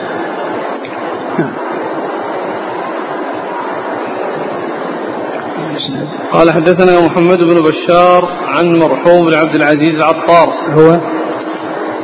[6.35, 10.47] قال حدثنا محمد بن بشار عن مرحوم بن عبد العزيز العطار.
[10.69, 10.99] هو؟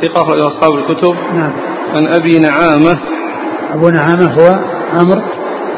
[0.02, 1.14] ثقة أخرج أصحاب الكتب.
[1.34, 1.52] نعم.
[1.96, 2.98] عن أبي نعامة.
[3.74, 4.58] أبو نعامة هو
[4.92, 5.22] عمرو؟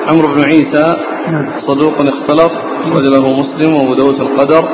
[0.09, 0.95] عمرو بن عيسى.
[1.29, 1.47] نعم.
[1.67, 2.53] صدوق اختلط.
[2.83, 4.69] أخرج له مسلم وأبو داود القدر.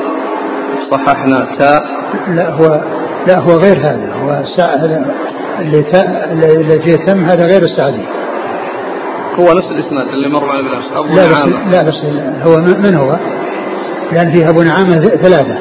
[0.91, 1.83] صححنا تاء.
[2.27, 2.81] لا هو
[3.27, 4.13] لا هو غير هذا.
[4.13, 4.29] هو.
[4.59, 5.15] هذا.
[5.59, 6.31] اللي تا...
[6.31, 8.03] اللي فيه تم هذا غير السعدي.
[9.39, 11.71] هو نفس الإسناد اللي مر معنا بالامس أبو لا نعامة.
[11.71, 12.05] لا بس
[12.47, 13.17] هو من هو؟
[14.11, 15.57] لأن فيه أبو نعامة ثلاثة.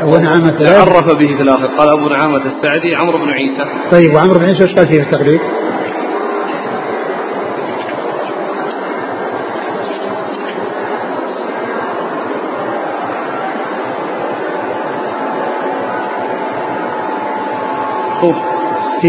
[0.00, 0.80] أبو نعامة ثلاثة.
[0.80, 1.66] عرف به في الآخر.
[1.66, 3.64] قال أبو نعامة السعدي عمرو بن عيسى.
[3.90, 5.40] طيب وعمرو بن عيسى إيش قال فيه في التقريب؟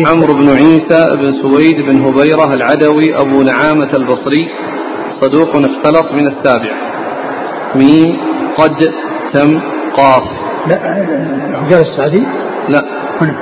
[0.08, 4.48] عمرو بن عيسى بن سويد بن هبيرة العدوي أبو نعامة البصري
[5.22, 6.92] صدوق اختلط من السابع.
[7.75, 8.17] ميم
[8.57, 8.93] قد
[9.33, 9.59] تم
[9.97, 10.23] قاف.
[10.67, 10.77] لا
[11.69, 12.23] قال السعدي؟
[12.69, 12.83] لا.
[13.21, 13.36] هنا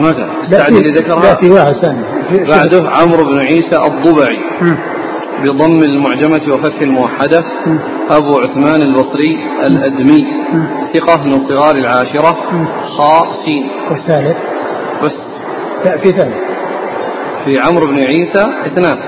[0.00, 2.04] ما قال السعدي اللي ذكرها؟ لا في واحد ثاني.
[2.48, 4.38] بعده عمرو بن عيسى الضبعي.
[5.42, 7.44] بضم المعجمة وفتح الموحدة.
[8.10, 10.26] أبو عثمان البصري الأدمي.
[10.94, 12.36] ثقة من صغار العاشرة.
[12.98, 13.70] خاء سين.
[13.90, 14.36] والثالث؟
[15.02, 15.12] بس.
[15.84, 16.34] لا في ثالث
[17.44, 18.98] في عمرو بن عيسى اثنان.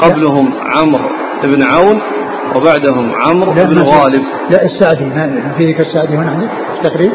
[0.00, 1.08] قبلهم عمرو
[1.44, 2.00] بن عون
[2.56, 4.22] وبعدهم عمرو بن غالب.
[4.50, 6.50] لا السعدي ما في ذكر السعدي هنا عندك؟
[6.82, 7.12] تقريب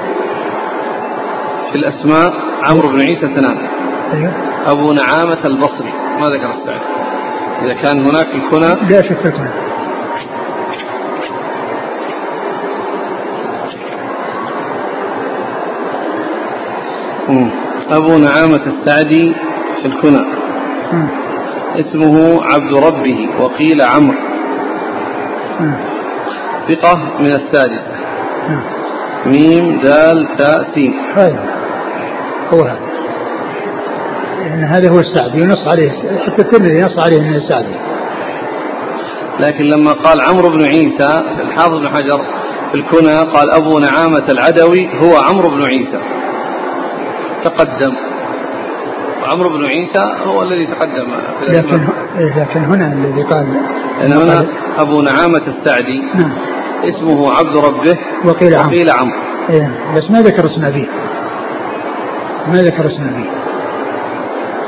[1.72, 2.34] في الأسماء
[2.70, 3.58] عمرو بن عيسى اثنان.
[4.14, 4.34] أيوه.
[4.66, 5.94] أبو نعامة البصري.
[6.20, 6.86] ما ذكر السعدي
[7.62, 8.90] إذا كان هناك الكنى.
[8.90, 9.50] لا شك الكنى.
[17.92, 19.36] أبو نعامة السعدي
[19.82, 20.26] في الكنى.
[21.76, 24.31] اسمه عبد ربه وقيل عمرو.
[26.70, 27.92] ثقة من السادسة
[29.26, 30.94] ميم دال تاء سين.
[31.16, 31.44] هذا
[32.54, 32.92] هو هذا.
[34.42, 35.92] يعني هذا هو السعدي ينص عليه
[36.26, 37.76] حتى الترمذي ينص عليه من السعدي
[39.40, 42.20] لكن لما قال عمرو بن عيسى الحافظ بن حجر
[42.72, 46.00] في الكنى قال أبو نعامة العدوي هو عمرو بن عيسى.
[47.44, 47.94] تقدم.
[49.32, 51.08] وعمرو بن عيسى هو الذي تقدم
[51.40, 51.74] في الأسماء.
[51.74, 53.48] لكن, لكن هنا الذي قال
[54.00, 54.46] لأن هنا
[54.78, 56.02] أبو نعامة السعدي.
[56.16, 56.32] نعم.
[56.84, 57.98] اسمه عبد ربه.
[58.26, 58.70] وقيل عمرو.
[58.70, 59.20] وقيل عمرو.
[59.50, 60.88] إيه بس ما ذكر اسم أبيه.
[62.48, 63.30] ما ذكر اسم أبيه.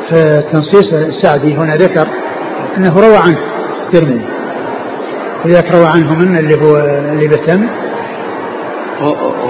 [0.10, 2.08] فتنصيص السعدي هنا ذكر
[2.78, 3.40] أنه روى عنه
[3.86, 4.26] الترمذي.
[5.46, 6.78] وذاك روى عنه من اللي هو
[7.14, 7.68] اللي بتم؟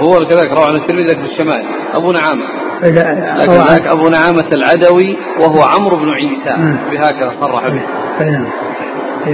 [0.00, 1.64] هو كذلك روى عن الترمذي لكن بالشمال.
[1.94, 2.63] أبو نعامة.
[2.82, 6.78] لكن ذاك أبو نعامة العدوي وهو عمرو بن عيسى.
[6.90, 7.82] بهكذا صرح به.
[8.26, 8.46] نعم.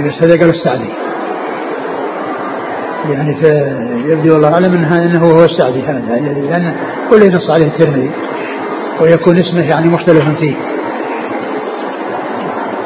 [0.07, 0.89] بس هذا قال السعدي.
[3.09, 3.37] يعني
[4.11, 6.17] يبدو والله انها إنه هو السعدي هذا.
[6.17, 6.75] الذي لأن
[7.09, 8.11] كل ينص عليه الترمذي
[9.01, 10.55] ويكون اسمه يعني مختلف فيه.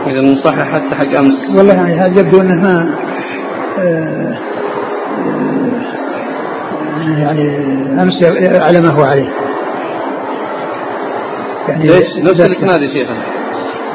[0.07, 1.57] إذا صحح حتى حق أمس.
[1.57, 2.95] والله يعني هذا يبدو أنه ما
[3.77, 4.37] آه،
[6.97, 7.49] آه، يعني
[8.01, 8.23] أمس
[8.61, 9.29] على ما هو عليه.
[11.67, 13.23] يعني ليش؟ نفس الإسناد يا شيخنا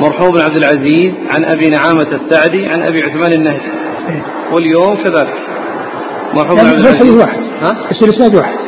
[0.00, 3.70] مرحوم بن عبد العزيز عن أبي نعامة السعدي عن أبي عثمان النهدي.
[4.08, 5.34] إيه؟ واليوم كذلك.
[6.34, 7.16] مرحوم بن عبد العزيز.
[7.16, 8.58] واحد ها؟ بس الإسناد واحد.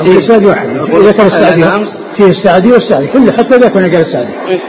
[0.00, 0.68] إيه؟ الإسناد واحد.
[0.92, 3.06] ذكر السعدي فيه السعدي والسعدي.
[3.06, 4.32] كله حتى ذاك قال السعدي.
[4.48, 4.60] إيه؟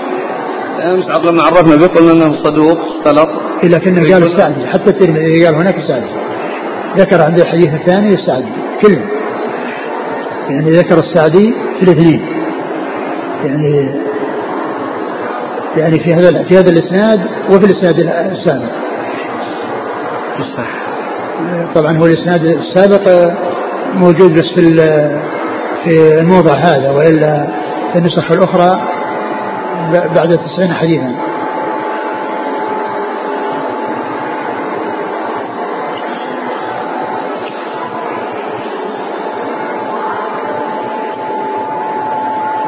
[0.94, 3.30] أمس لما عرفنا به قلنا إنه صدوق اختلط
[3.64, 4.68] إيه لكنه قال السعدي.
[4.68, 6.08] حتى الترمذي قال هناك السعدي.
[6.98, 8.52] ذكر عند الحديث الثاني السعدي.
[8.82, 9.02] كله
[10.50, 12.35] يعني ذكر السعدي في الاثنين.
[13.46, 13.92] يعني
[15.78, 18.00] يعني في هذا في هذا الإسناد وفي الإسناد
[18.32, 18.72] السابق.
[20.58, 20.70] صح.
[21.76, 23.34] طبعا هو الإسناد السابق
[23.94, 24.62] موجود بس في
[25.84, 27.48] في الموضع هذا وإلا
[27.94, 28.82] في النسخ الأخرى
[30.16, 31.12] بعد تسعين حديثا.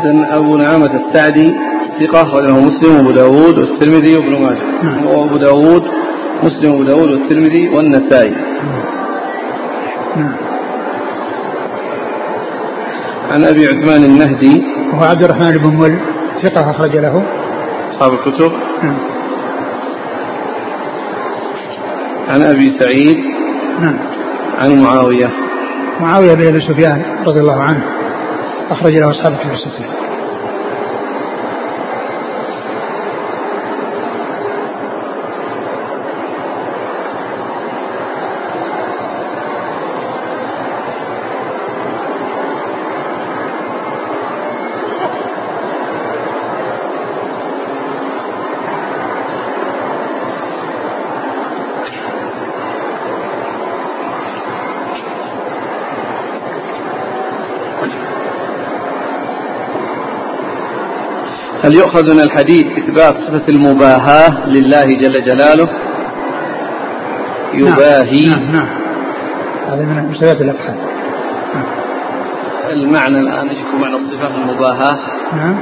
[0.05, 1.55] أبو نعامة السعدي
[1.99, 4.83] ثقة أخرجه مسلم وأبو داود والترمذي وابن ماجه.
[4.83, 5.05] نعم.
[5.05, 5.83] وأبو داود
[6.43, 8.36] مسلم وأبو داود والترمذي والنسائي.
[10.17, 10.36] نعم.
[13.31, 14.63] عن أبي عثمان النهدي.
[14.93, 15.99] وهو عبد الرحمن بن مل
[16.43, 17.23] ثقة أخرج له.
[17.91, 18.51] أصحاب الكتب.
[18.83, 18.97] نعم.
[22.29, 23.17] عن أبي سعيد.
[23.79, 23.97] نعم.
[24.60, 25.27] عن معاوية.
[25.99, 27.96] معاوية بن أبي سفيان رضي الله عنه.
[28.71, 30.07] أخرج له أصحاب الكتب الستة
[61.67, 65.67] هل يؤخذ من الحديث إثبات صفة المباهاة لله جل جلاله؟
[67.53, 68.25] يباهي.
[68.25, 68.67] نعم نعم, نعم.
[69.67, 70.75] هذا من مستويات الأبحاث.
[71.56, 71.65] نعم.
[72.69, 74.97] المعنى الآن إيش معنى الصفة المباهاة؟
[75.34, 75.60] نعم.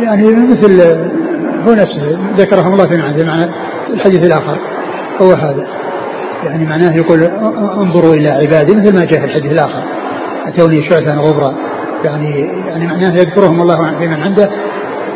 [0.00, 0.80] يعني مثل
[1.66, 3.50] هو نفسه ذكرهم الله في معنى معنى
[3.94, 4.58] الحديث الآخر.
[5.20, 5.66] هو هذا.
[6.44, 7.22] يعني معناه يقول
[7.78, 9.82] انظروا إلى عبادي مثل ما جاء في الحديث الآخر.
[10.46, 11.69] أتوني شعثا غبرا.
[12.04, 14.50] يعني يعني معناه يذكرهم الله في من عنده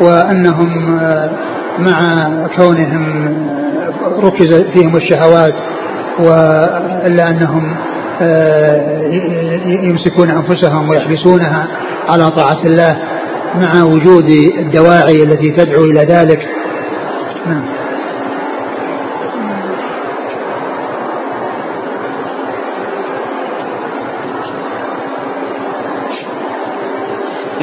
[0.01, 1.29] وأنهم آه،
[1.79, 5.53] مع كونهم آه، ركز فيهم الشهوات
[6.19, 7.75] وإلا أنهم
[8.21, 9.07] آه،
[9.65, 11.67] يمسكون أنفسهم ويحبسونها
[12.09, 12.97] على طاعة الله
[13.55, 16.39] مع وجود الدواعي التي تدعو إلى ذلك.
[17.45, 17.74] نعم.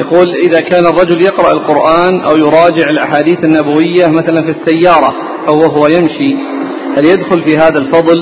[0.03, 5.13] يقول إذا كان الرجل يقرأ القرآن أو يراجع الأحاديث النبوية مثلا في السيارة
[5.47, 6.35] أو وهو يمشي
[6.97, 8.15] هل يدخل في هذا الفضل؟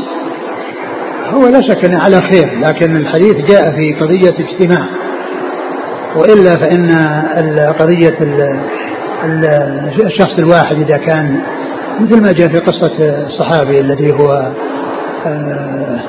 [1.33, 4.87] هو لا شك أنه على خير لكن الحديث جاء في قضية اجتماع
[6.15, 6.89] وإلا فإن
[7.79, 8.17] قضية
[10.05, 11.41] الشخص الواحد إذا كان
[11.99, 14.51] مثل ما جاء في قصة الصحابي الذي هو
[15.25, 16.01] آه،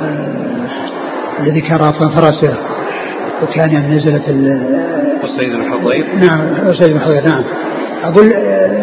[0.00, 0.36] آه،
[1.40, 2.56] الذي كان رافضا فرسه
[3.42, 4.28] وكان يعني نزلت
[5.24, 6.06] السيد بن حضير.
[6.20, 7.42] نعم السيد بن حضير نعم.
[8.04, 8.26] أقول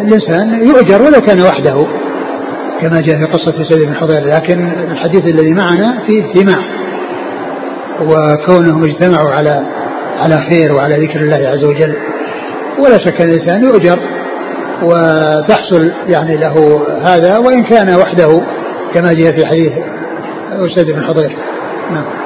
[0.00, 1.86] الإنسان يؤجر ولو كان وحده
[2.80, 6.64] كما جاء في قصة السيد بن حضير لكن الحديث الذي معنا فيه اجتماع
[8.00, 9.66] وكونهم اجتمعوا على
[10.18, 11.94] على خير وعلى ذكر الله عز وجل.
[12.78, 13.98] ولا شك أن الإنسان يؤجر
[14.82, 18.40] وتحصل يعني له هذا وإن كان وحده
[18.94, 19.72] كما جاء في حديث
[20.52, 21.36] أسيد بن حضير.
[21.92, 22.23] نعم.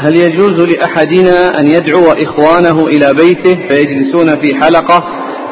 [0.00, 5.04] هل يجوز لأحدنا أن يدعو إخوانه إلى بيته فيجلسون في حلقة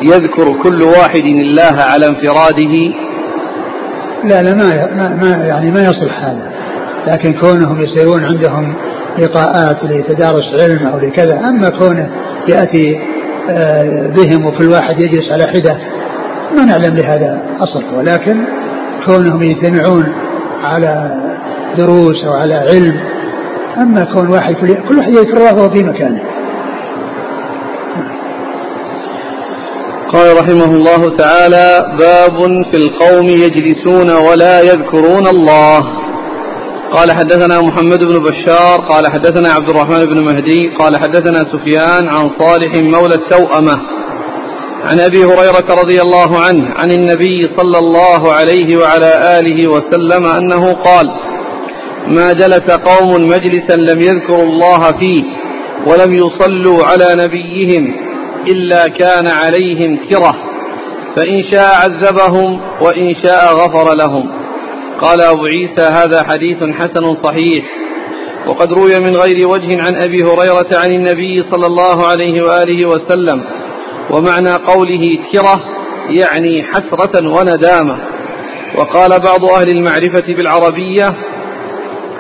[0.03, 2.95] يذكر كل واحد الله على انفراده؟
[4.25, 6.53] لا لا ما, ما يعني ما يصلح هذا.
[7.07, 8.75] لكن كونهم يصيرون عندهم
[9.19, 12.11] لقاءات لتدارس علم أو لكذا أما كونه
[12.49, 12.99] يأتي
[13.51, 15.79] آه، بهم وكل واحد يجلس على حدة
[16.57, 17.99] ما نعلم لهذا أصل.
[17.99, 18.45] ولكن
[19.07, 20.13] كونهم يجتمعون
[20.63, 21.21] على
[21.77, 23.16] دروس أو على علم
[23.77, 26.23] أما كون واحد كل, واحد يذكر الله وهو في مكانه.
[30.13, 32.39] قال رحمه الله تعالى باب
[32.71, 36.07] في القوم يجلسون ولا يذكرون الله.
[36.93, 42.29] قال حدثنا محمد بن بشار قال حدثنا عبد الرحمن بن مهدي قال حدثنا سفيان عن
[42.41, 43.77] صالح مولى التوأمة
[44.85, 50.73] عن أبي هريرة رضي الله عنه عن النبي صلى الله عليه وعلى آله وسلم أنه
[50.73, 51.07] قال
[52.09, 55.25] ما جلس قوم مجلسا لم يذكروا الله فيه
[55.87, 57.95] ولم يصلوا على نبيهم
[58.49, 60.37] إلا كان عليهم كرة
[61.17, 64.31] فإن شاء عذبهم وإن شاء غفر لهم.
[65.01, 67.65] قال أبو عيسى هذا حديث حسن صحيح
[68.47, 73.45] وقد روي من غير وجه عن أبي هريرة عن النبي صلى الله عليه وآله وسلم
[74.11, 75.65] ومعنى قوله كرة
[76.11, 77.99] يعني حسرة وندامة.
[78.79, 81.15] وقال بعض أهل المعرفة بالعربية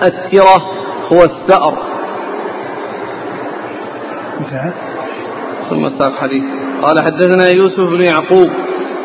[0.02, 0.62] الترة
[1.12, 1.74] هو الثأر.
[4.40, 4.72] انتهى.
[5.70, 6.44] ثم ساق حديث
[6.82, 8.50] قال حدثنا يوسف بن يعقوب.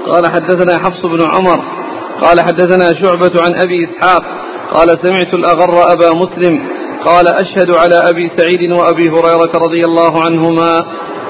[0.07, 1.63] قال حدثنا حفص بن عمر.
[2.21, 4.23] قال حدثنا شعبة عن أبي إسحاق.
[4.73, 6.67] قال سمعت الأغر أبا مسلم.
[7.05, 10.83] قال أشهد على أبي سعيد وأبي هريرة رضي الله عنهما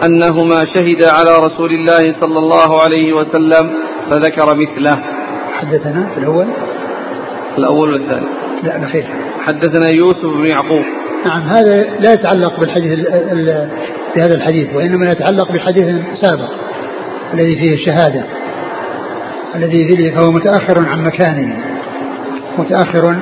[0.05, 3.74] أنهما شهدا على رسول الله صلى الله عليه وسلم
[4.09, 5.03] فذكر مثله.
[5.53, 6.47] حدثنا في الأول.
[7.57, 8.28] الأول والثاني.
[8.64, 9.07] لا بخير
[9.39, 10.86] حدثنا يوسف بن يعقوب.
[11.26, 12.99] نعم هذا لا يتعلق بالحديث
[14.16, 15.86] بهذا الحديث وإنما يتعلق بحديث
[16.22, 16.49] سابق
[17.34, 18.26] الذي فيه الشهادة
[19.55, 21.57] الذي فيه فهو متأخر عن مكانه
[22.57, 23.16] متأخر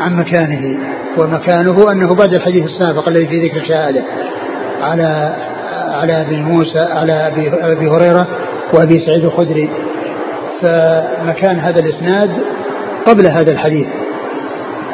[0.00, 0.78] عن مكانه
[1.16, 4.02] ومكانه أنه بعد الحديث السابق الذي فيه ذكر الشهادة
[4.82, 5.36] على
[5.88, 7.12] على أبي موسى على
[7.62, 8.26] أبي هريرة
[8.74, 9.70] وأبي سعيد الخدري.
[10.60, 12.30] فمكان هذا الإسناد
[13.06, 13.86] قبل هذا الحديث.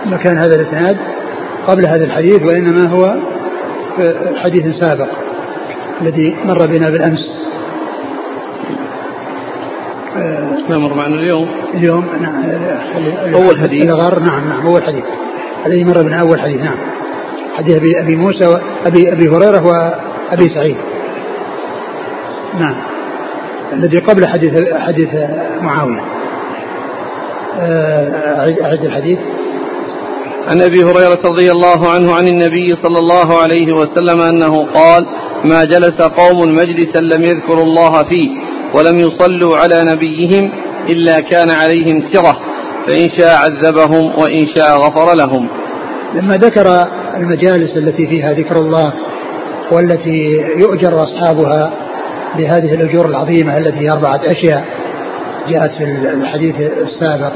[0.06, 0.96] مكان هذا الإسناد
[1.66, 3.16] قبل هذا الحديث وإنما هو
[4.36, 5.08] حديث سابق
[6.00, 7.34] الذي مر بنا بالأمس.
[10.68, 12.44] ما مر معنا اليوم؟ اليوم نعم.
[13.34, 13.84] أول حديث.
[13.84, 15.04] الغار نعم نعم أول حديث.
[15.66, 16.78] الذي مر بنا أول حديث نعم.
[17.56, 20.76] حديث ابي أبي موسى وابي ابي هريرة وابي سعيد.
[22.58, 22.76] نعم.
[23.72, 25.08] الذي قبل حديث حديث
[25.62, 26.00] معاوية.
[27.58, 29.18] آه، أعد الحديث.
[30.48, 35.06] عن أبي هريرة رضي الله عنه عن النبي صلى الله عليه وسلم أنه قال
[35.44, 38.30] ما جلس قوم مجلسا لم يذكروا الله فيه
[38.74, 40.52] ولم يصلوا على نبيهم
[40.88, 42.36] إلا كان عليهم تره
[42.86, 45.48] فإن شاء عذبهم وإن شاء غفر لهم.
[46.14, 46.86] لما ذكر
[47.16, 48.92] المجالس التي فيها ذكر الله
[49.72, 51.72] والتي يؤجر أصحابها
[52.36, 54.64] بهذه الأجور العظيمة التي هي أربعة أشياء
[55.48, 55.84] جاءت في
[56.14, 57.32] الحديث السابق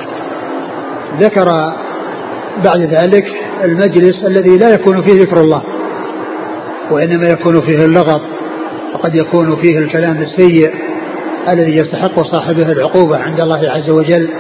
[1.21, 1.73] ذكر
[2.65, 3.25] بعد ذلك
[3.65, 5.63] المجلس الذي لا يكون فيه ذكر الله
[6.91, 8.23] وإنما يكون فيه اللغط
[8.95, 10.71] وقد يكون فيه الكلام السيء
[11.49, 14.31] الذي يستحق صاحبه العقوبة عند الله عز وجل.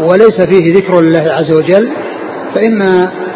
[0.00, 1.88] وليس فيه ذكر لله عز وجل
[2.54, 2.82] فإن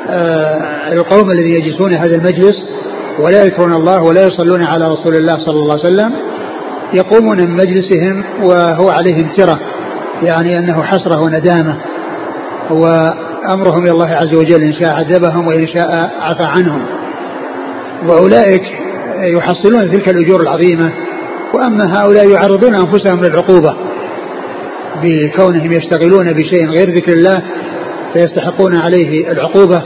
[0.08, 2.64] آه، القوم الذين يجلسون هذا المجلس
[3.18, 6.12] ولا يذكرون الله ولا يصلون على رسول الله صلى الله عليه وسلم
[6.92, 9.60] يقومون من مجلسهم وهو عليهم ترة
[10.22, 11.76] يعني أنه حسرة وندامة
[13.48, 16.82] وأمرهم إلى الله عز وجل إن شاء عذبهم وإن شاء عفى عنهم.
[18.08, 18.62] وأولئك
[19.20, 20.92] يحصلون تلك الأجور العظيمة.
[21.54, 23.74] وأما هؤلاء يعرضون أنفسهم للعقوبة
[25.02, 27.42] بكونهم يشتغلون بشيء غير ذكر الله
[28.12, 29.82] فيستحقون عليه العقوبة.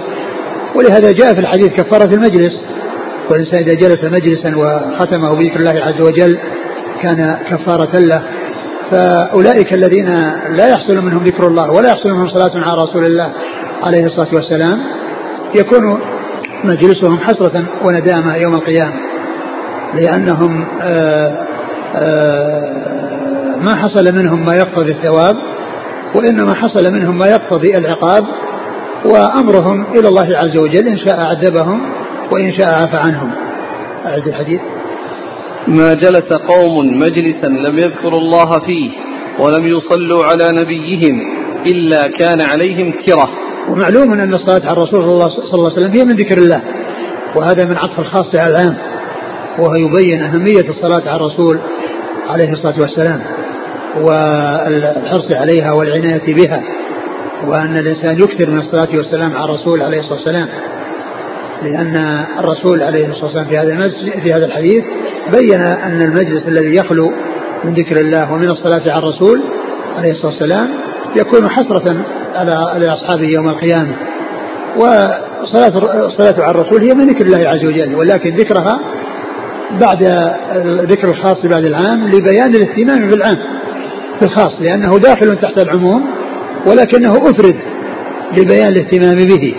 [0.75, 2.65] ولهذا جاء في الحديث كفارة المجلس.
[3.31, 6.39] والإنسان إذا جلس مجلسا وختمه بذكر الله عز وجل
[7.03, 8.23] كان كفارة له.
[8.95, 10.07] فأولئك الذين
[10.57, 13.33] لا يحصل منهم ذكر الله ولا يحصل منهم صلاة على رسول الله
[13.83, 14.79] عليه الصلاة والسلام
[15.55, 16.01] يكون
[16.65, 18.95] مجلسهم حسرة وندامة يوم القيامة
[19.95, 21.47] لأنهم آه،
[21.97, 25.37] آه، ما حصل منهم ما يقتضي الثواب
[26.15, 28.25] وإنما حصل منهم ما يقتضي العقاب
[29.05, 31.81] وأمرهم إلى الله عز وجل إن شاء عذبهم
[32.31, 33.31] وإن شاء عفى عنهم.
[34.07, 34.61] أعد الحديث.
[35.69, 38.91] ما جلس قوم مجلسا لم يذكروا الله فيه
[39.39, 41.21] ولم يصلوا على نبيهم
[41.67, 43.29] إلا كان عليهم كرة.
[43.69, 46.63] ومعلوم أن الصلاة على الرسول صلى الله عليه وسلم هي من ذكر الله
[47.37, 48.77] وهذا من عطف الخاص على العام
[49.59, 51.61] وهو يبين أهمية الصلاة على الرسول
[52.29, 53.21] عليه الصلاة والسلام
[54.01, 56.63] والحرص عليها والعناية بها
[57.47, 60.49] وأن الإنسان يكثر من الصلاة والسلام على الرسول عليه الصلاة والسلام.
[61.65, 63.91] لأن الرسول عليه الصلاة والسلام في هذا
[64.23, 64.85] في هذا الحديث
[65.39, 67.13] بين أن المجلس الذي يخلو
[67.65, 69.43] من ذكر الله ومن الصلاة على الرسول
[69.99, 70.69] عليه الصلاة والسلام
[71.17, 71.97] يكون حسرة
[72.35, 73.97] على أصحابه يوم القيامة.
[74.77, 78.81] وصلاة الصلاة على الرسول هي من ذكر الله عز وجل ولكن ذكرها
[79.81, 80.03] بعد
[80.91, 83.39] ذكر الخاص بعد العام لبيان الاهتمام بالعام
[84.21, 86.05] بالخاص لأنه داخل تحت العموم
[86.67, 87.57] ولكنه أفرد
[88.37, 89.55] لبيان الاهتمام به.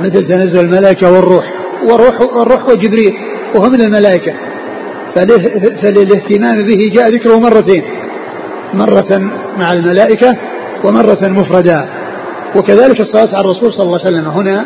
[0.00, 1.52] مثل تنزل الملائكة والروح.
[1.90, 3.14] والروح والروح وجبريل
[3.54, 4.32] وهو من الملائكة.
[5.82, 7.82] فللاهتمام به جاء ذكره مرتين.
[8.74, 10.36] مرة مع الملائكة
[10.84, 11.88] ومرة مفردا
[12.56, 14.28] وكذلك الصلاة على الرسول صلى الله عليه وسلم.
[14.28, 14.64] هنا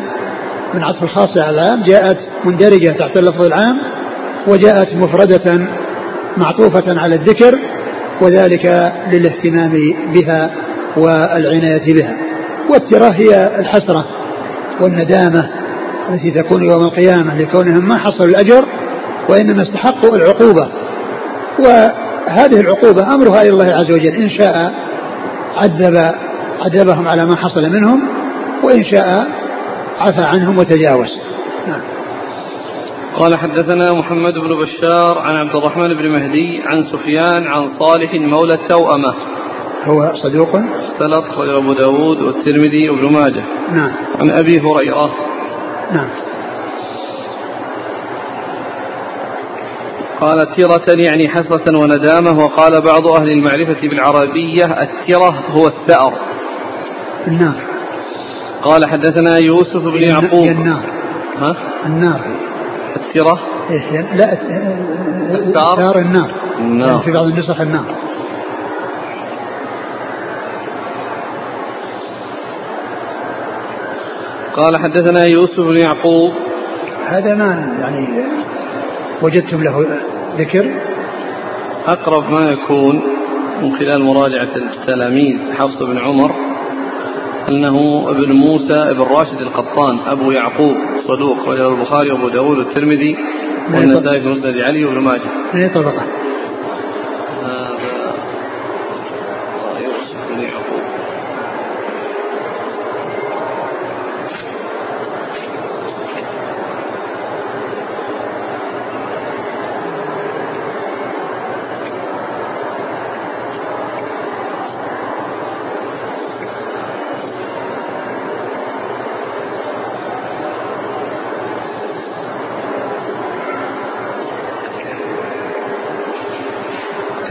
[0.73, 3.75] من عطف الخاص على العام جاءت مندرجة تحت اللفظ العام
[4.47, 5.67] وجاءت مفردة
[6.37, 7.59] معطوفة على الذكر
[8.21, 9.73] وذلك للاهتمام
[10.13, 10.51] بها
[10.97, 12.17] والعناية بها.
[12.69, 14.05] والتراه هي الحسرة.
[14.79, 15.49] والندامة
[16.09, 18.65] التي تكون يوم القيامة لكونهم ما حصلوا الأجر
[19.29, 20.67] وإنما استحقوا العقوبة.
[21.59, 24.15] وهذه العقوبة أمرها إلى الله عز وجل.
[24.15, 24.73] إن شاء
[25.57, 26.13] عذب
[26.61, 28.01] عذبهم على ما حصل منهم
[28.63, 29.27] وإن شاء
[29.99, 31.19] عفى عنهم وتجاوز.
[31.67, 31.81] نعم.
[33.17, 38.53] قال حدثنا محمد بن بشار عن عبد الرحمن بن مهدي عن سفيان عن صالح مولى
[38.53, 39.15] التوأمة.
[39.83, 43.43] هو صدوق؟ اختلط خرج أبو داود والترمذي وابن ماجه.
[43.71, 43.91] نعم.
[44.19, 45.11] عن أبي هريرة.
[45.91, 46.09] نعم.
[50.21, 56.13] قال تيرة يعني حسرة وندامة وقال بعض أهل المعرفة بالعربية الترة هو الثأر.
[57.27, 57.55] النار.
[58.61, 60.47] قال حدثنا يوسف بن يعقوب.
[60.47, 60.83] النار.
[61.37, 61.55] ها؟
[61.85, 62.21] النار.
[62.95, 63.83] الترة إيش
[64.15, 64.33] لا
[65.33, 66.31] الثأر النار.
[66.59, 66.87] النار.
[66.87, 67.85] يعني في بعض النسخ النار.
[74.55, 76.31] قال حدثنا يوسف بن يعقوب
[77.07, 78.07] هذا ما يعني
[79.21, 79.85] وجدتم له
[80.37, 80.71] ذكر
[81.87, 83.01] أقرب ما يكون
[83.61, 86.31] من خلال مراجعة التلاميذ حفص بن عمر
[87.49, 90.75] أنه ابن موسى بن راشد القطان أبو يعقوب
[91.07, 93.17] صدوق رجل البخاري وأبو داود والترمذي
[93.73, 95.21] والنسائي في مسند علي وابن ماجه.
[95.53, 96.03] من أي طبقة؟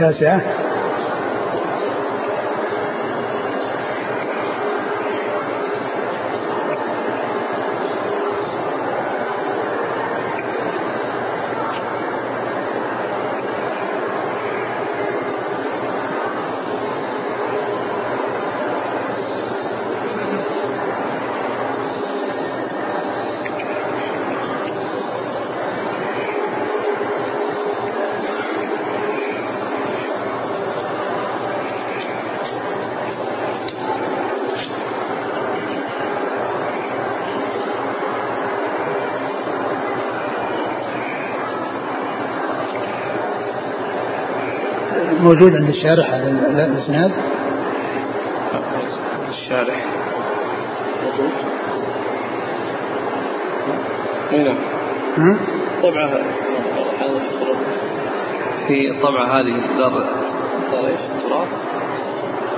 [0.00, 0.59] التاسعة
[45.31, 47.11] موجود عند الشارح هذا الإسناد؟
[49.29, 49.85] الشارح.
[54.31, 54.55] هنا
[55.17, 55.37] ها؟
[55.83, 56.09] طبعة
[58.67, 59.91] في الطبعة هذه دار.
[60.71, 61.47] دار إيش؟ التراث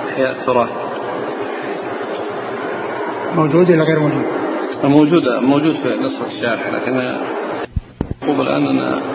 [0.09, 0.69] احياء التراث
[3.36, 4.26] موجود ولا غير موجود؟
[4.84, 6.97] موجود موجود في نسخة الشارح لكن
[8.41, 9.12] الآن أنا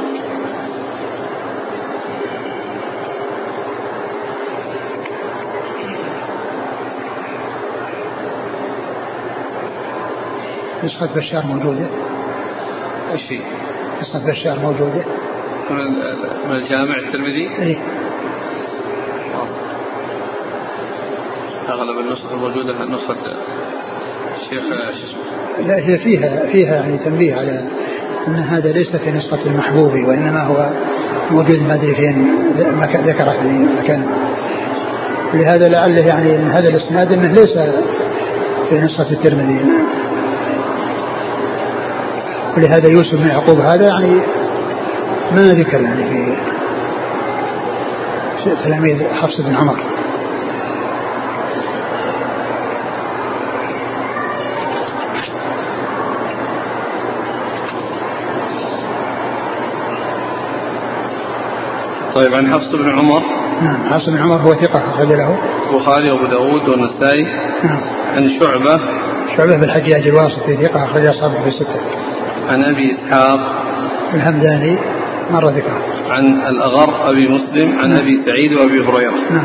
[10.88, 11.86] نسخة بشار موجودة؟
[13.12, 13.40] إيش هي؟
[14.00, 15.04] نسخة بشار موجودة؟
[15.70, 15.90] من
[16.50, 17.78] من الجامع الترمذي؟ إي.
[21.68, 23.16] أغلب النسخ الموجودة نسخة
[24.36, 27.64] الشيخ شو اسمه؟ لا هي فيها فيها يعني تنبيه على
[28.28, 30.70] أن هذا ليس في نسخة المحبوب وإنما هو
[31.30, 32.28] موجود ما أدري فين
[33.06, 33.48] ذكره في
[33.82, 34.06] مكان.
[35.34, 37.58] لهذا لعله يعني من هذا الإسناد إنه ليس
[38.68, 39.60] في نسخة الترمذي.
[42.58, 44.20] ولهذا يوسف بن يعقوب هذا يعني
[45.32, 46.04] ما ذكر يعني
[48.44, 49.76] في تلاميذ حفص بن عمر.
[62.14, 63.22] طيب عن حفص بن عمر.
[63.62, 65.38] نعم حفص بن عمر هو ثقة أخرج له.
[65.70, 67.22] البخاري وأبو داود والنسائي.
[67.64, 67.80] نعم.
[68.16, 68.80] عن شعبة.
[69.36, 71.80] شعبة بن الحجاج الواسطي ثقة أخرج أصحابه في الستة.
[72.48, 73.62] عن أبي إسحاق
[74.14, 74.78] الهمداني
[75.30, 75.82] مر ذكره.
[76.10, 77.98] عن الأغر أبي مسلم عن نعم.
[78.00, 79.14] أبي سعيد وأبي هريرة.
[79.30, 79.44] نعم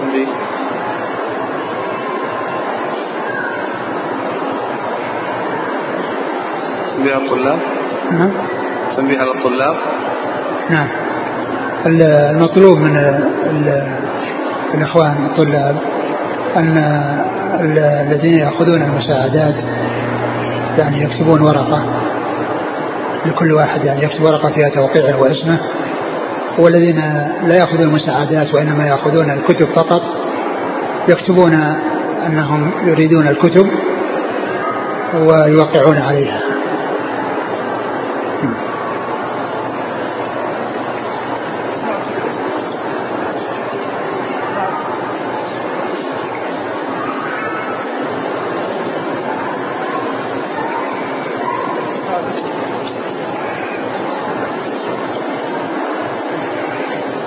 [0.00, 0.26] تنبيه.
[6.96, 7.58] تنبيه على الطلاب
[8.12, 8.30] نعم
[8.96, 9.76] تنبيه على الطلاب
[10.70, 13.86] نعم ال- المطلوب من ال-
[14.74, 15.76] الإخوان الطلاب
[16.56, 16.76] أن
[17.60, 19.54] ال- الذين يأخذون المساعدات
[20.78, 21.84] يعني يكتبون ورقة
[23.26, 25.58] لكل واحد يعني يكتب ورقة فيها توقيعه واسمه
[26.58, 26.96] والذين
[27.42, 30.02] لا يأخذون المساعدات وإنما يأخذون الكتب فقط
[31.08, 31.52] يكتبون
[32.26, 33.66] أنهم يريدون الكتب
[35.14, 36.40] ويوقعون عليها.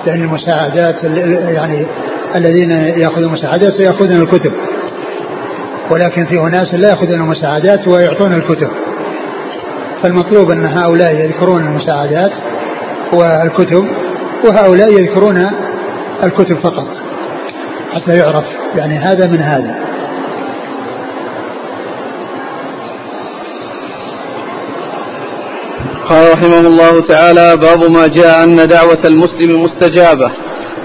[0.09, 1.85] لأن المساعدات ال- يعني
[2.35, 4.53] الذين يأخذون مساعدات سيأخذون الكتب.
[5.91, 8.69] ولكن في أناس لا يأخذون المساعدات ويعطون الكتب.
[10.03, 12.31] فالمطلوب أن هؤلاء يذكرون المساعدات
[13.13, 13.85] والكتب
[14.45, 15.45] وهؤلاء يذكرون
[16.25, 16.87] الكتب فقط
[17.93, 18.45] حتى يعرف.
[18.75, 19.75] يعني هذا من هذا.
[26.09, 30.31] قال رحمه الله تعالى باب ما جاء أن دعوة المسلم مستجابة.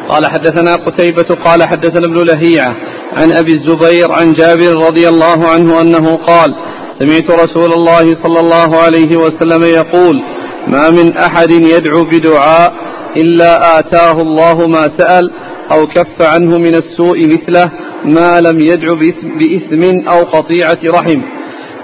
[0.09, 2.77] قال حدثنا قتيبة قال حدثنا ابن لهيعة
[3.13, 6.51] عن أبي الزبير عن جابر رضي الله عنه أنه قال
[6.99, 10.23] سمعت رسول الله صلى الله عليه وسلم يقول
[10.69, 12.73] ما من أحد يدعو بدعاء
[13.17, 15.31] إلا آتاه الله ما سأل
[15.73, 17.71] أو كف عنه من السوء مثله
[18.05, 21.23] ما لم يدع بإثم, بإثم أو قطيعة رحم.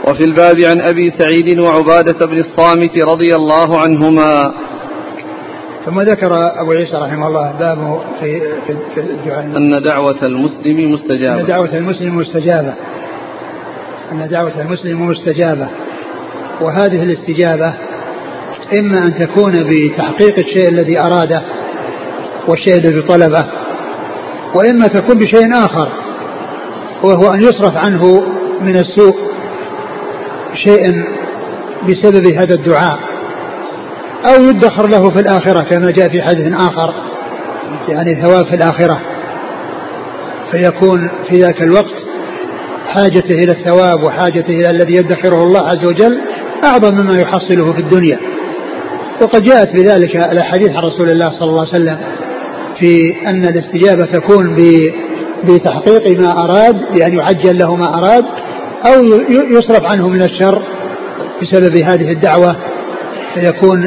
[0.08, 4.54] وفي الباب عن أبي سعيد وعبادة بن الصامت رضي الله عنهما.
[5.86, 6.32] ثم ذكر
[6.62, 11.76] أبو عيسى رحمه الله بابه في في, في الدعاء أن دعوة المسلم أن مستجابة دعوة
[11.76, 12.74] المسلم مستجابة.
[14.12, 15.68] أن دعوة المسلم مستجابة.
[16.60, 17.74] وهذه الاستجابة
[18.78, 21.42] إما أن تكون بتحقيق الشيء الذي أراده
[22.48, 23.44] والشيء الذي طلبه
[24.54, 25.88] وإما تكون بشيء آخر
[27.02, 28.26] وهو أن يصرف عنه
[28.60, 29.29] من السوء.
[30.54, 31.04] شيء
[31.88, 32.98] بسبب هذا الدعاء
[34.26, 36.94] أو يدخر له في الآخرة كما جاء في حديث آخر
[37.88, 39.00] يعني ثواب في الآخرة.
[40.52, 42.06] فيكون في ذاك الوقت
[42.88, 46.20] حاجته إلى الثواب وحاجته إلى الذي يدخره الله عز وجل
[46.64, 48.18] أعظم مما يحصله في الدنيا.
[49.22, 51.98] وقد جاءت بذلك الأحاديث عن رسول الله صلى الله عليه وسلم
[52.78, 54.56] في أن الاستجابة تكون
[55.44, 58.24] بتحقيق ما أراد بأن يعجل له ما أراد
[58.86, 60.62] أو يصرف عنه من الشر
[61.42, 62.56] بسبب هذه الدعوة
[63.34, 63.84] فيكون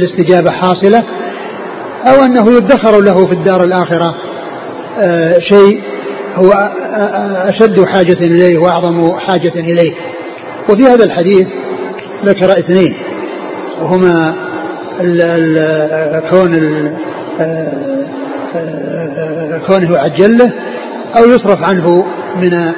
[0.00, 1.04] الاستجابة حاصلة
[2.06, 4.14] أو أنه يدخر له في الدار الآخرة
[4.98, 5.80] آه، شيء
[6.34, 6.52] هو
[7.48, 9.92] أشد حاجة إليه وأعظم حاجة إليه.
[10.68, 11.46] وفي هذا الحديث
[12.24, 12.96] ذكر اثنين
[13.80, 14.34] وهما
[16.30, 16.54] كون
[17.40, 17.72] آه،
[18.56, 20.52] آه، كونه يعجل له
[21.16, 22.72] أو يصرف عنه من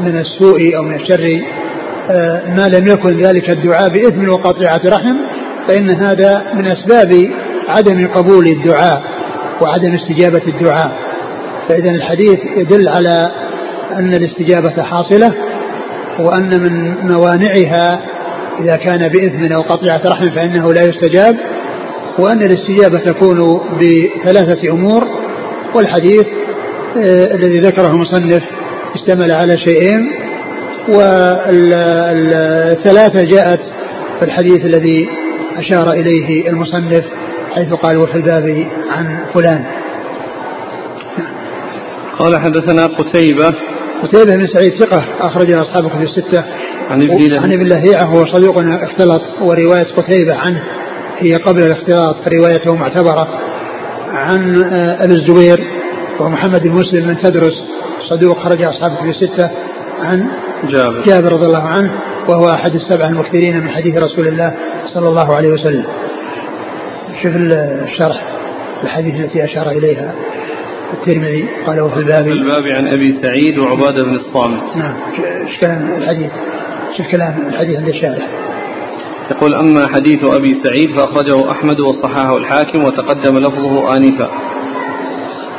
[0.00, 1.42] من السوء أو من الشر
[2.10, 5.16] آه، ما لم يكن ذلك الدعاء بإثم وقطيعة رحم
[5.68, 7.30] فإن هذا من أسباب
[7.68, 9.02] عدم قبول الدعاء
[9.60, 10.92] وعدم استجابة الدعاء.
[11.68, 13.30] فإذا الحديث يدل على
[13.92, 15.34] أن الاستجابة حاصلة
[16.18, 18.00] وأن من موانعها
[18.60, 21.36] إذا كان بإثم أو قطيعة رحم فإنه لا يستجاب
[22.18, 25.08] وأن الاستجابة تكون بثلاثة أمور
[25.74, 26.26] والحديث
[26.96, 28.42] آه، الذي ذكره المصنف
[28.96, 30.12] اشتمل على شيئين
[31.68, 32.44] والثلاثة
[33.24, 33.60] جاءت
[34.18, 35.08] في الحديث الذي
[35.56, 37.04] أشار إليه المصنف
[37.54, 39.64] حيث قال وفي الباب عن فلان.
[42.18, 43.54] قال حدثنا قتيبة.
[44.02, 46.44] قتيبة بن سعيد ثقة أخرج له أصحاب الكتب الستة.
[46.90, 47.42] عن ابن لهيعة.
[47.42, 50.62] عن ابن لهيعة هو صدوق اختلط ورواية قتيبة عنه
[51.18, 53.28] هي قبل الاختلاط فروايته معتبرة
[54.08, 55.66] عن آه، أبي الزبير
[56.20, 57.64] ومحمد بن مسلم بن تدرس
[58.10, 59.50] صدوق خرج أصحاب الكتب الستة
[60.00, 60.30] عن
[60.68, 61.02] جابر.
[61.06, 61.90] جابر رضي الله عنه
[62.28, 64.54] وهو أحد السبعة المكثرين من حديث رسول الله
[64.94, 65.84] صلى الله عليه وسلم.
[67.22, 68.22] شوف الشرح
[68.84, 70.14] الحديث التي أشار إليها
[70.92, 72.24] الترمذي قال وفي الباب.
[72.24, 74.76] في الباب عن أبي سعيد وعبادة بن الصامت.
[74.76, 74.94] نعم.
[75.46, 76.30] إيش كلام الحديث؟
[76.96, 78.26] شوف كلام الحديث عند الشارح
[79.30, 84.30] يقول أما حديث أبي سعيد فأخرجه أحمد وصححه الحاكم وتقدم لفظه آنفا.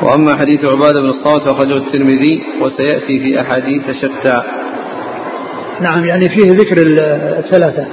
[0.02, 4.42] وأما حديث عبادة بن الصامت فأخرجه الترمذي وسيأتي في أحاديث شتى.
[5.80, 6.76] نعم يعني فيه ذكر
[7.38, 7.86] الثلاثة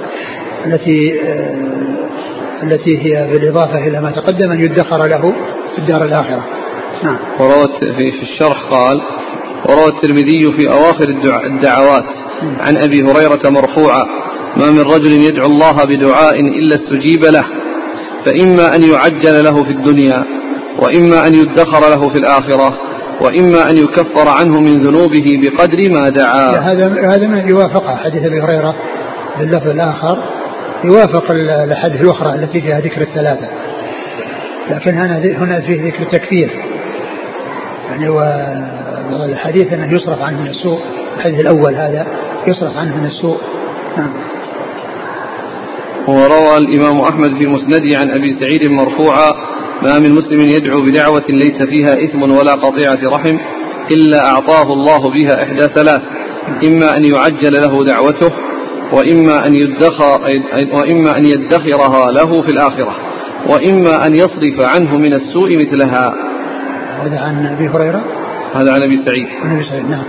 [0.66, 2.06] التي آه،
[2.62, 5.34] التي هي بالإضافة إلى ما تقدم أن يدخر له
[5.74, 6.44] في الدار الآخرة.
[7.04, 7.18] نعم.
[7.40, 9.00] وروى في الشرح قال
[9.68, 11.08] وروى الترمذي في أواخر
[11.44, 12.04] الدعوات
[12.60, 14.04] عن أبي هريرة مرفوعا
[14.56, 17.46] ما من رجل يدعو الله بدعاء إلا استجيب له
[18.24, 20.24] فإما أن يعجل له في الدنيا.
[20.78, 22.78] وإما أن يدخر له في الآخرة
[23.20, 26.48] وإما أن يكفر عنه من ذنوبه بقدر ما دعا.
[26.48, 28.74] هذا هذا من يوافق حديث أبي هريرة
[29.38, 30.18] باللفظ الآخر
[30.84, 33.48] يوافق الأحاديث الأخرى التي فيها ذكر الثلاثة.
[34.70, 36.50] لكن هنا هنا فيه ذكر التكفير
[37.90, 40.80] يعني والحديث أنه يصرف عنه من السوء
[41.16, 42.06] الحديث الأول هذا
[42.48, 43.40] يصرف عنه من السوء.
[43.96, 44.12] نعم.
[46.08, 49.32] وروى الإمام أحمد في مسنده عن أبي سعيد مرفوعا
[49.82, 53.38] ما من مسلم يدعو بدعوة ليس فيها إثم ولا قطيعة رحم
[53.90, 56.02] إلا أعطاه الله بها إحدى ثلاث
[56.66, 58.30] إما أن يعجل له دعوته
[58.92, 60.20] وإما أن يدخر
[60.72, 62.96] وإما أن يدخرها له في الآخرة
[63.48, 66.14] وإما أن يصرف عنه من السوء مثلها.
[67.02, 68.04] هذا عن أبي هريرة؟
[68.52, 69.28] هذا عن أبي سعيد.
[69.42, 70.04] عن أبي سعيد نعم.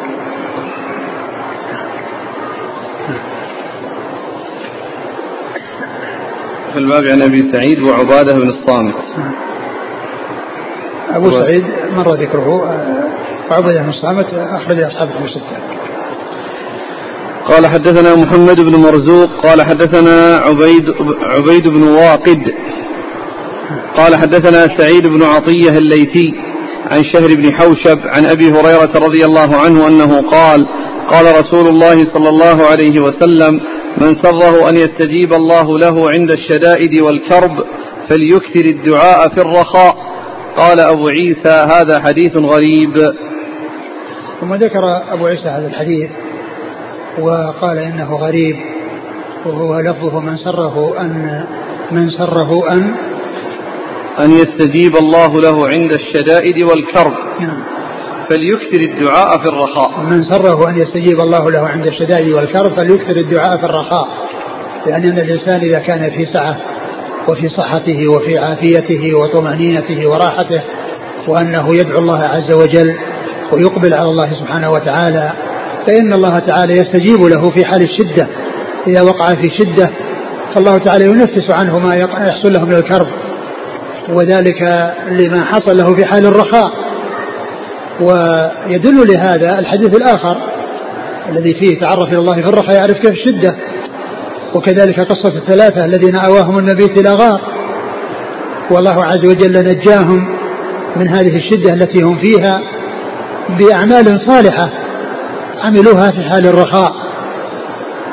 [6.74, 8.96] في الباب عن أبي سعيد وعبادة بن الصامت.
[9.18, 9.34] نعم.
[11.16, 11.64] أبو سعيد
[11.98, 12.48] مر ذكره
[13.50, 15.58] وعبادة بن الصامت أخرج أصحابه الستة.
[17.46, 20.86] قال حدثنا محمد بن مرزوق قال حدثنا عبيد
[21.22, 22.40] عبيد بن واقد.
[23.98, 26.34] قال حدثنا سعيد بن عطية الليثي
[26.92, 30.68] عن شهر بن حوشب عن أبي هريرة رضي الله عنه أنه قال
[31.10, 33.60] قال رسول الله صلى الله عليه وسلم
[34.02, 37.52] من سره أن يستجيب الله له عند الشدائد والكرب
[38.10, 40.17] فليكثر الدعاء في الرخاء.
[40.58, 43.14] قال أبو عيسى هذا حديث غريب.
[44.42, 46.10] ثم ذكر أبو عيسى هذا الحديث
[47.20, 48.56] وقال إنه غريب
[49.46, 51.46] وهو لفظه من سره أن
[51.92, 52.96] من سره أن
[54.20, 57.14] أن يستجيب الله له عند الشدائد والكرب.
[57.40, 57.64] نعم.
[58.30, 60.00] فليكثر الدعاء في الرخاء.
[60.00, 64.08] من سره أن يستجيب الله له عند الشدائد والكرب فليكثر الدعاء في الرخاء
[64.88, 66.58] لأن الإنسان إذا كان في سعة
[67.28, 70.62] وفي صحته وفي عافيته وطمأنينته وراحته
[71.28, 72.96] وأنه يدعو الله عز وجل
[73.52, 75.34] ويقبل على الله سبحانه وتعالى
[75.88, 78.28] فإن الله تعالى يستجيب له في حال الشدة
[78.88, 79.90] إذا وقع في شدة
[80.56, 83.08] فالله تعالى ينفس عنه ما يحصل له من الكرب
[84.10, 84.62] وذلك
[85.08, 86.72] لما حصل له في حال الرخاء.
[88.02, 90.38] ويدل لهذا الحديث الآخر
[91.30, 93.56] الذي فيه تعرف إلى الله في الرخاء يعرف كيف الشدة.
[94.58, 97.42] وكذلك قصة الثلاثة الذين أواهم المبيت إلى غار
[98.72, 100.28] والله عز وجل نجاهم
[100.96, 102.62] من هذه الشدة التي هم فيها
[103.60, 104.70] بأعمال صالحة
[105.64, 106.92] عملوها في حال الرخاء.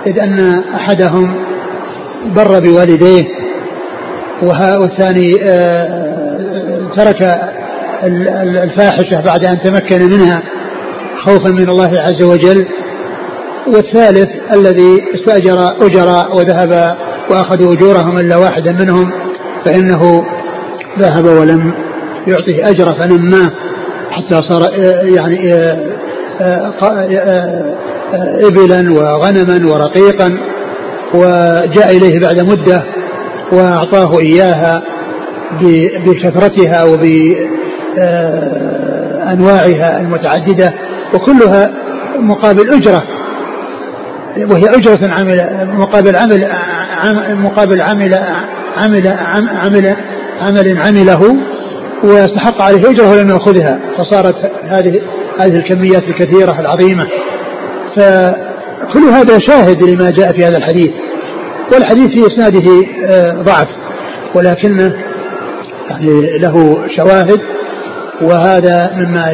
[0.06, 1.36] إذ أن أحدهم
[2.36, 3.24] بر بوالديه
[4.42, 7.40] والثاني آه، ترك
[8.64, 10.42] الفاحشة بعد أن تمكن منها
[11.24, 12.66] خوفا من الله عز وجل.
[13.66, 16.96] والثالث الذي استأجر أجراء وذهب
[17.30, 19.12] وأخذوا أجورهم إلا واحدا منهم
[19.64, 20.24] فإنه
[20.98, 21.72] ذهب ولم
[22.26, 23.50] يعطيه أجر فنماه
[24.10, 25.54] حتى صار آه، يعني
[26.40, 26.74] آه،
[28.16, 30.38] إبلا وغنما ورقيقا
[31.14, 32.84] وجاء إليه بعد مدة
[33.52, 34.82] وأعطاه إياها
[36.06, 36.84] بكثرتها
[39.24, 40.72] وبأنواعها المتعددة
[41.14, 41.72] وكلها
[42.18, 43.02] مقابل أجرة.
[44.36, 46.48] وهي أجرة عمل مقابل عمل
[47.28, 48.14] مقابل عمل
[48.76, 49.08] عمل
[49.64, 49.96] عمل
[50.40, 51.36] عمل عمله
[52.04, 55.00] واستحق عليه أجرة ولم يأخذها فصارت هذه
[55.38, 57.06] هذه الكميات الكثيرة العظيمة.
[57.96, 60.90] فكل هذا شاهد لما جاء في هذا الحديث
[61.72, 62.70] والحديث في إسناده
[63.06, 63.68] آه، ضعف
[64.34, 64.94] ولكنه
[65.90, 67.40] يعني له شواهد
[68.22, 69.32] وهذا مما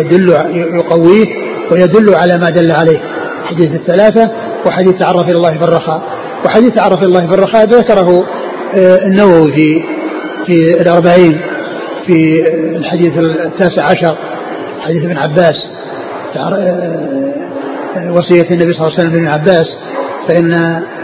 [0.00, 1.26] يدل يقويه
[1.70, 3.00] ويدل على ما دل عليه.
[3.52, 4.30] حديث الثلاثة
[4.66, 6.02] وحديث تعرف إلى الله في الرخاء
[6.44, 8.26] وحديث تعرف إلى الله في الرخاء ذكره
[8.74, 9.82] آه، النووي في
[10.46, 11.40] في الأربعين
[12.06, 12.46] في
[12.76, 14.16] الحديث التاسع عشر
[14.80, 15.68] حديث ابن عباس.
[16.36, 19.76] آه، وصية النبي صلى الله عليه وسلم لابن عباس.
[20.28, 20.54] فإن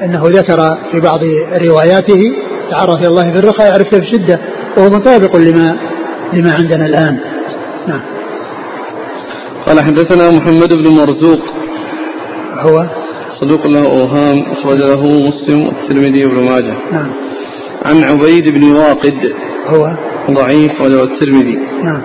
[0.02, 1.18] إنه ذكر في بعض
[1.52, 2.20] رواياته
[2.70, 4.40] تعرف إلى الله في الرخاء يعرفك في الشدة
[4.76, 5.76] وهو مطابق لما
[6.32, 7.18] لما عندنا الآن.
[7.88, 8.00] نعم.
[9.66, 11.57] قال حدثنا محمد بن مرزوق
[12.58, 12.86] هو؟
[13.40, 16.76] صدوق له أوهام أخرج له مسلم والترمذي وابن ماجه.
[16.92, 17.10] نعم.
[17.86, 19.32] عن عبيد بن واقد.
[19.66, 19.96] هو؟
[20.30, 21.58] ضعيف وله الترمذي.
[21.82, 22.02] نعم.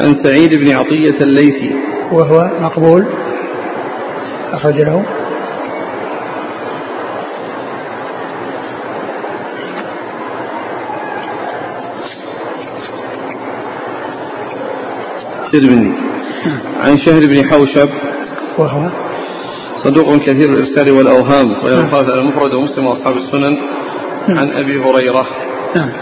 [0.00, 1.74] عن سعيد بن عطية الليثي.
[2.12, 3.06] وهو مقبول؟
[4.52, 5.04] أخرج له.
[15.54, 15.92] الترمذي
[16.80, 17.88] عن شهر بن حوشب.
[18.58, 19.11] وهو؟
[19.84, 21.50] صدوق كثير الإرسال والأوهام.
[21.64, 23.58] وله الخالف المفرد ومسلم وأصحاب السنن
[24.28, 25.26] عن أبي هريرة.
[25.76, 25.92] نعم.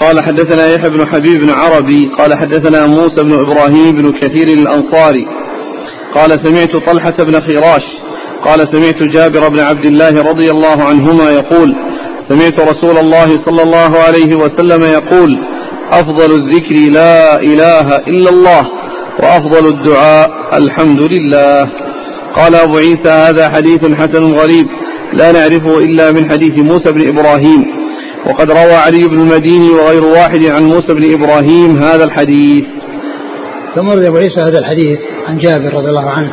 [0.00, 5.26] قال حدثنا يحيى بن حبيب بن عربي قال حدثنا موسى بن إبراهيم بن كثير الأنصاري.
[6.14, 7.82] قال سمعت طلحة بن خراش
[8.44, 11.76] قال سمعت جابر بن عبد الله رضي الله عنهما يقول
[12.28, 15.38] سمعت رسول الله صلى الله عليه وسلم يقول
[15.92, 18.62] أفضل الذكر لا إله إلا الله
[19.22, 21.85] وأفضل الدعاء الحمد لله.
[22.36, 24.66] قال أبو عيسى هذا حديث حسن غريب
[25.12, 27.64] لا نعرفه إلا من حديث موسى بن إبراهيم.
[28.26, 32.64] وقد روى علي بن المديني وغير واحد عن موسى بن إبراهيم هذا الحديث.
[33.74, 36.32] ثم ورد أبو عيسى هذا الحديث عن جابر رضي الله عنه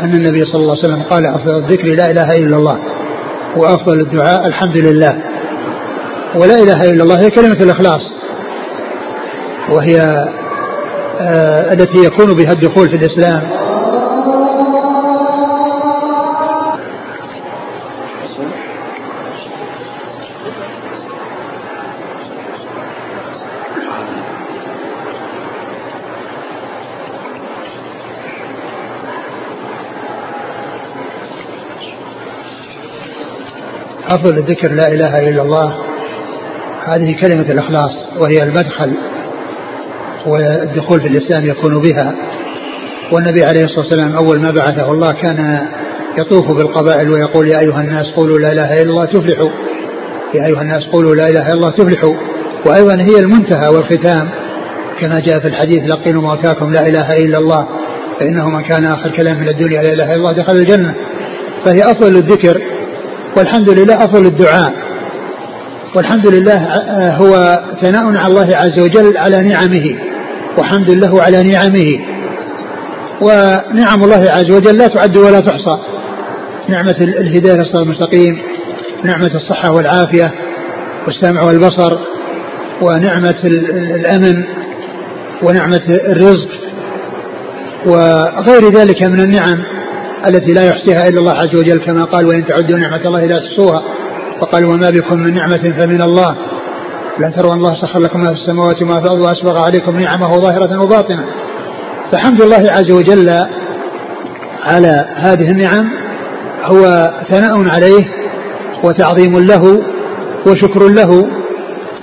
[0.00, 2.78] أن النبي صلى الله عليه وسلم قال أفضل الذكر لا إله إلا الله
[3.56, 5.22] وأفضل الدعاء الحمد لله.
[6.34, 8.02] ولا إله إلا الله هي كلمة الإخلاص
[9.70, 10.00] وهي
[11.20, 13.65] آه التي يكون بها الدخول في الإسلام.
[34.08, 35.76] أفضل الذكر لا إله إلا الله.
[36.84, 38.92] هذه كلمة الإخلاص وهي المدخل
[40.26, 42.14] والدخول في الإسلام يكون بها.
[43.12, 45.68] والنبي عليه الصلاة والسلام أول ما بعثه الله كان
[46.18, 49.50] يطوف بالقبائل ويقول يا أيها الناس قولوا لا إله إلا الله تفلحوا.
[50.34, 52.14] يا أيها الناس قولوا لا إله إلا الله تفلحوا.
[52.66, 54.28] وأيضا هي المنتهى والختام.
[55.00, 57.66] كما جاء في الحديث لقنوا موتاكم لا إله إلا الله
[58.20, 60.94] فإنه من كان آخر كلام من الدنيا لا إله إلا الله دخل الجنة.
[61.64, 62.62] فهي أفضل الذكر.
[63.36, 64.72] والحمد لله أفضل الدعاء.
[65.94, 66.58] والحمد لله
[67.10, 69.96] هو ثناء على الله عز وجل على نعمه
[70.58, 71.98] وحمد له على نعمه.
[73.20, 75.78] ونعم الله عز وجل لا تعد ولا تحصى
[76.68, 78.38] نعمة الهداية للصراط المستقيم
[79.04, 80.32] نعمة الصحة والعافية
[81.06, 81.98] والسمع والبصر
[82.82, 84.44] ونعمة الأمن
[85.42, 86.48] ونعمة الرزق
[87.86, 89.75] وغير ذلك من النعم.
[90.28, 93.82] التي لا يحصيها إلا الله عز وجل كما قال وإن تعدوا نعمة الله لا تحصوها.
[94.40, 96.36] وقال وما بكم من نعمة فمن الله.
[97.18, 100.82] لن تروا الله سخر لكم ما في السماوات وما في الأرض وأسبغ عليكم نعمه ظاهرة
[100.82, 101.24] وباطنة.
[102.12, 103.30] فحمد الله عز وجل
[104.64, 105.90] على هذه النعم
[106.64, 108.04] هو ثناء عليه
[108.84, 109.82] وتعظيم له
[110.46, 111.28] وشكر له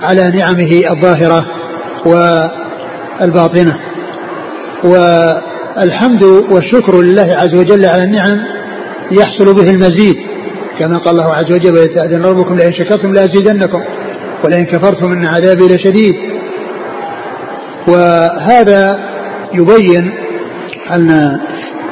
[0.02, 1.46] على نعمه الظاهرة
[3.20, 3.78] والباطنة.
[5.76, 8.38] والحمد والشكر لله عز وجل على النعم
[9.10, 10.16] يحصل به المزيد.
[10.78, 13.80] كما قال الله عز وجل ويتأذن ربكم لئن شكرتم لأزيدنكم
[14.44, 16.14] ولئن كفرتم إن عذابي لشديد.
[17.88, 18.98] وهذا
[19.54, 20.12] يبين
[20.92, 21.10] أن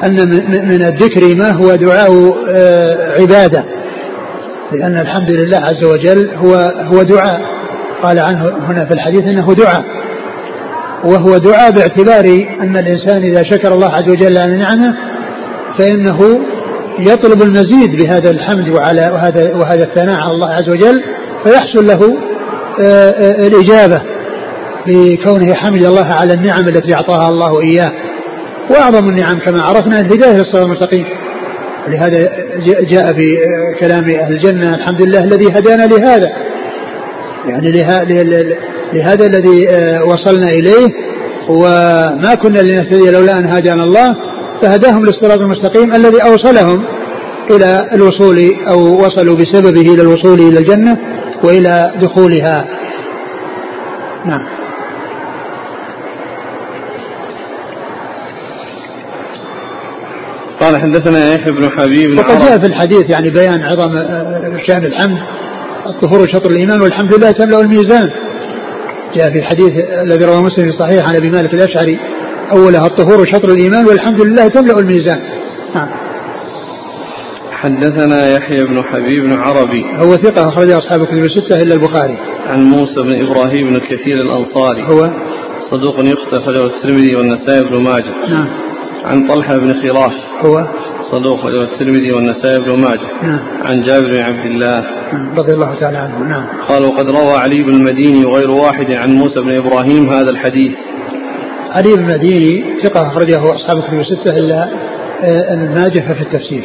[0.04, 0.28] أن
[0.68, 2.10] من الذكر ما هو دعاء
[3.20, 3.64] عبادة.
[4.72, 6.54] لأن الحمد لله عز وجل هو
[6.92, 7.40] هو دعاء.
[8.02, 9.84] قال عنه هنا في الحديث أنه دعاء.
[11.04, 12.24] وهو دعاء باعتبار
[12.60, 14.94] أن الإنسان إذا شكر الله عز وجل على نعمه
[15.78, 16.40] فإنه
[16.98, 21.02] يطلب المزيد بهذا الحمد وعلى وهذا وهذا الثناء على الله عز وجل
[21.44, 22.16] فيحصل له
[23.46, 24.02] الإجابة
[24.86, 27.92] بكونه حمد الله على النعم التي أعطاها الله إياه.
[28.70, 31.04] وأعظم النعم كما عرفنا الهداية للصراط المستقيم.
[31.88, 32.32] لهذا
[32.90, 33.38] جاء في
[33.80, 36.32] كلام أهل الجنة الحمد لله الذي هدانا لهذا.
[37.46, 37.70] يعني
[38.94, 39.66] لهذا الذي
[40.06, 40.94] وصلنا إليه
[41.48, 44.16] وما كنا لنهتدي لولا أن هدانا الله
[44.62, 46.84] فهداهم للصراط المستقيم الذي أوصلهم
[47.50, 50.98] إلى الوصول أو وصلوا بسببه إلى الوصول إلى الجنة
[51.44, 52.68] وإلى دخولها.
[54.24, 54.46] نعم.
[60.60, 63.92] قال حدثنا يحيى بن حبيب وقد جاء في الحديث يعني بيان عظم
[64.66, 65.18] شأن الحمد
[65.86, 68.10] الطهور شطر الإيمان والحمد لله تملأ الميزان.
[69.16, 71.98] جاء في الحديث الذي رواه مسلم في الصحيح عن أبي مالك الأشعري.
[72.52, 75.20] أولها الطهور شطر الإيمان والحمد لله تملأ الميزان.
[75.74, 75.88] نعم.
[77.50, 79.84] حدثنا يحيى بن حبيب بن عربي.
[79.96, 82.18] هو ثقة أخرج أصحاب الكتب الستة إلا البخاري.
[82.46, 84.82] عن موسى بن إبراهيم بن كثير الأنصاري.
[84.86, 85.10] هو.
[85.70, 88.30] صدوق يخطئ أخرجه الترمذي والنسائي بن ماجه.
[88.30, 88.71] نعم.
[89.04, 90.12] عن طلحة بن خراش.
[90.40, 90.66] هو؟
[91.12, 93.00] صدوق الترمذي والنسائي بن ماجه.
[93.22, 93.40] نعم.
[93.64, 94.80] عن جابر بن عبد الله.
[95.12, 95.38] نعم.
[95.38, 96.18] رضي الله تعالى عنه.
[96.18, 96.46] نعم.
[96.68, 100.72] قال وقد روى علي بن المديني وغير واحد عن موسى بن إبراهيم هذا الحديث.
[101.70, 104.68] علي بن المديني ثقة أخرجه أصحاب الكتب الستة إلا
[105.20, 106.64] آه، ابن ماجه ففي التفسير.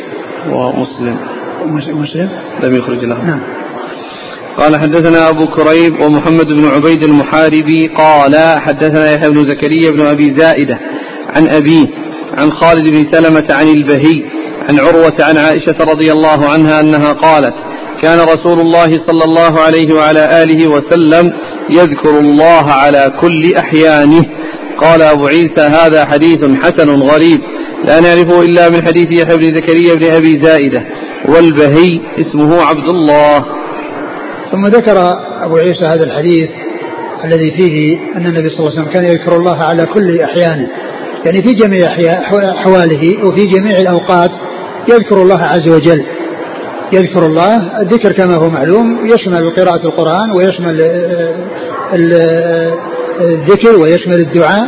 [0.49, 1.17] ومسلم.
[1.63, 2.29] ومس- مسلم؟
[2.63, 3.25] لم يخرج له.
[3.25, 3.41] نعم.
[4.57, 7.87] قال حدثنا أبو كريب ومحمد بن عبيد المحاربي.
[7.97, 10.79] قال حدثنا يحيى بن زكريا بن أبي زائدة
[11.35, 11.87] عن أبيه
[12.37, 14.23] عن خالد بن سلمة عن البهي
[14.69, 17.53] عن عروة عن عائشة رضي الله عنها أنها قالت
[18.01, 21.33] كان رسول الله صلى الله عليه وعلى آله وسلم
[21.69, 24.21] يذكر الله على كل أحيانه.
[24.77, 27.39] قال أبو عيسى هذا حديث حسن غريب
[27.85, 30.83] لا نعرفه إلا من حديث يحيى بن زكريا بن أبي زائدة
[31.25, 33.45] والبهي اسمه عبد الله.
[34.51, 34.97] ثم ذكر
[35.43, 36.49] أبو عيسى هذا الحديث
[37.25, 40.67] الذي فيه أن النبي صلى الله عليه وسلم كان يذكر الله على كل أحيانه
[41.25, 41.87] يعني في جميع
[42.51, 44.31] أحواله وفي جميع الأوقات
[44.89, 46.05] يذكر الله عز وجل.
[46.93, 51.35] يذكر الله الذكر كما هو معلوم يشمل قراءة القرآن ويشمل آه،
[51.93, 52.73] آه،
[53.21, 54.67] الذكر ويشمل الدعاء.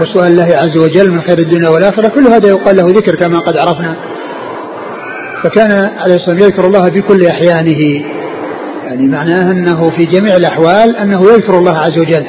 [0.00, 3.56] وسؤال الله عز وجل من خير الدنيا والآخرة كل هذا يقال له ذكر كما قد
[3.56, 3.96] عرفنا.
[5.44, 8.04] فكان عليه الصلاة والسلام يذكر الله في كل أحيانه.
[8.84, 12.26] يعني معناه أنه في جميع الأحوال أنه يذكر الله عز وجل.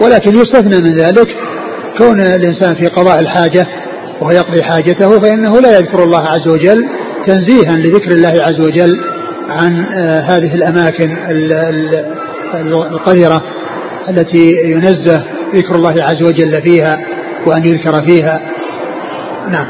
[0.00, 1.28] ولكن يستثنى من ذلك
[1.98, 3.66] كون الإنسان في قضاء الحاجة
[4.20, 6.88] وهو يقضي حاجته فإنه لا يذكر الله عز وجل
[7.26, 9.00] تنزيها لذكر الله عز وجل
[9.48, 12.04] عن آه، هذه الأماكن ال- ال-
[12.54, 13.42] ال- القذرة
[14.08, 15.24] التي ينزه
[15.54, 17.00] ذكر الله عز وجل فيها
[17.46, 18.40] وأن يذكر فيها.
[19.50, 19.66] نعم.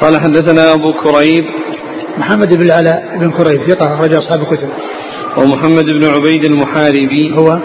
[0.00, 1.44] قال حدثنا أبو كريب.
[2.18, 4.68] محمد بن العلاء بن كريب ثقة أخرج أصحاب الكتب.
[5.36, 7.34] ومحمد بن عبيد المحاربي.
[7.38, 7.58] هو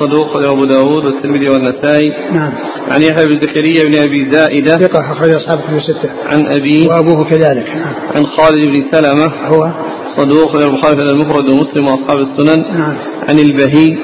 [0.00, 2.08] صدوق أبو داود والترمذي والنسائي.
[2.32, 2.52] نعم.
[2.90, 4.78] عن يحيى بن زكريا بن أبي زائدة.
[4.78, 6.10] ثقة أخرج أصحاب الكتب الستة.
[6.26, 6.88] عن أبيه.
[6.88, 7.68] وأبوه كذلك.
[7.68, 7.94] نعم.
[8.16, 9.26] عن خالد بن سلمة.
[9.46, 9.70] هو؟
[10.16, 12.78] صدوق البخاري في المفرد ومسلم وأصحاب السنن.
[12.78, 12.96] نعم.
[13.28, 13.98] عن البهي.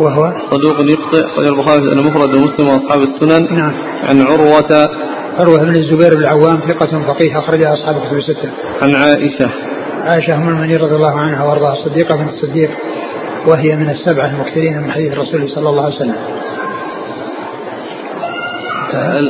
[0.00, 3.56] وهو؟ صدوق يخطئ البخاري في المفرد ومسلم وأصحاب السنن.
[3.56, 3.74] نعم.
[4.08, 4.88] عن عروة.
[5.38, 8.50] عروة بن الزبير بن العوام ثقة فقيه أخرجها أصحاب الكتب الستة.
[8.82, 9.50] عن عائشة.
[10.00, 12.70] عائشة أم المؤمنين رضي الله عنها وأرضاها الصديقة بنت الصديق.
[13.46, 16.16] وهي من السبعة المكثرين من حديث الرسول صلى الله عليه وسلم.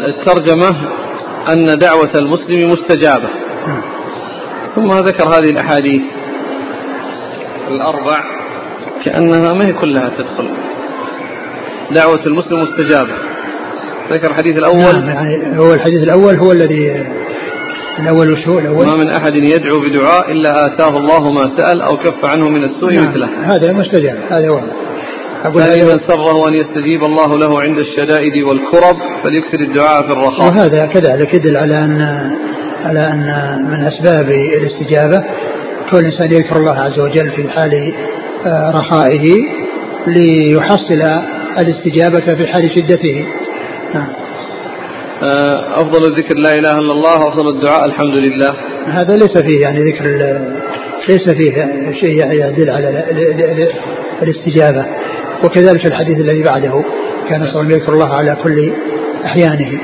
[0.09, 0.77] الترجمة
[1.53, 3.29] أن دعوة المسلم مستجابة.
[4.75, 6.03] ثم ذكر هذه الأحاديث.
[7.69, 8.25] الأربع
[9.05, 10.49] كأنها ما هي كلها تدخل.
[11.91, 13.15] دعوة المسلم مستجابة.
[14.13, 15.05] ذكر الحديث الأول.
[15.05, 17.07] نعم يعني هو الحديث الأول هو الذي
[17.99, 21.97] الأول وش هو الأول؟ ما من أحد يدعو بدعاء إلا آتاه الله ما سأل أو
[21.97, 23.11] كف عنه من السوء نعم.
[23.11, 23.29] مثله.
[23.55, 24.73] هذا مستجاب هذا واضح.
[25.45, 30.13] أقول ثاني هذا من سره أن يستجيب الله له عند الشدائد والكرب فليكثر الدعاء في
[30.13, 30.49] الرخاء.
[30.49, 32.01] وهذا كذلك يدل على أن
[32.85, 33.25] على أن
[33.71, 35.25] من أسباب الاستجابة
[35.91, 37.95] كون الإنسان يذكر الله عز وجل في حال
[38.47, 39.27] آه، رخائه
[40.07, 41.03] ليحصل
[41.59, 43.27] الاستجابة في حال شدته.
[43.95, 44.24] نعم.
[45.23, 48.55] آه، أفضل الذكر لا إله إلا الله وأفضل الدعاء الحمد لله.
[48.87, 50.05] هذا ليس فيه يعني ذكر
[51.09, 51.69] ليس فيه
[52.01, 53.69] شيء يعني يدل على ال- ال- ال-
[54.23, 54.87] الاستجابة.
[55.45, 56.85] وكذلك الحديث الذي بعده
[57.29, 58.73] كان صلى الله يذكر الله على كل
[59.25, 59.79] أحيانه.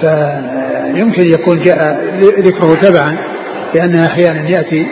[0.00, 2.04] فيمكن يكون جاء
[2.38, 3.16] ذكره تبعا
[3.74, 4.86] لأن أحيانا يأتي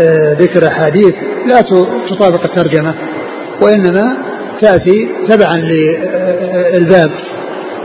[0.00, 1.14] آه، ذكر أحاديث
[1.46, 1.60] لا
[2.10, 2.94] تطابق الترجمة
[3.62, 4.16] وإنما
[4.60, 7.10] تأتي تبعا للباب.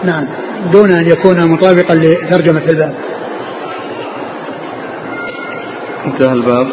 [0.04, 0.28] نعم
[0.72, 2.96] دون أن يكون مطابقا لترجمة الباب
[6.06, 6.68] انتهى الباب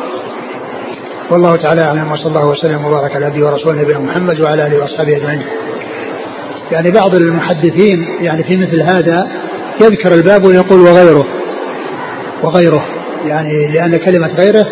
[1.31, 5.17] والله تعالى أعلم وصلى الله وسلم وبارك على عبده ورسوله نبينا محمد وعلى آله وأصحابه
[5.17, 5.43] أجمعين.
[6.73, 9.29] يعني بعض المحدثين يعني في مثل هذا
[9.81, 11.27] يذكر الباب ويقول وغيره
[12.43, 12.85] وغيره
[13.27, 14.67] يعني لأن كلمة غيره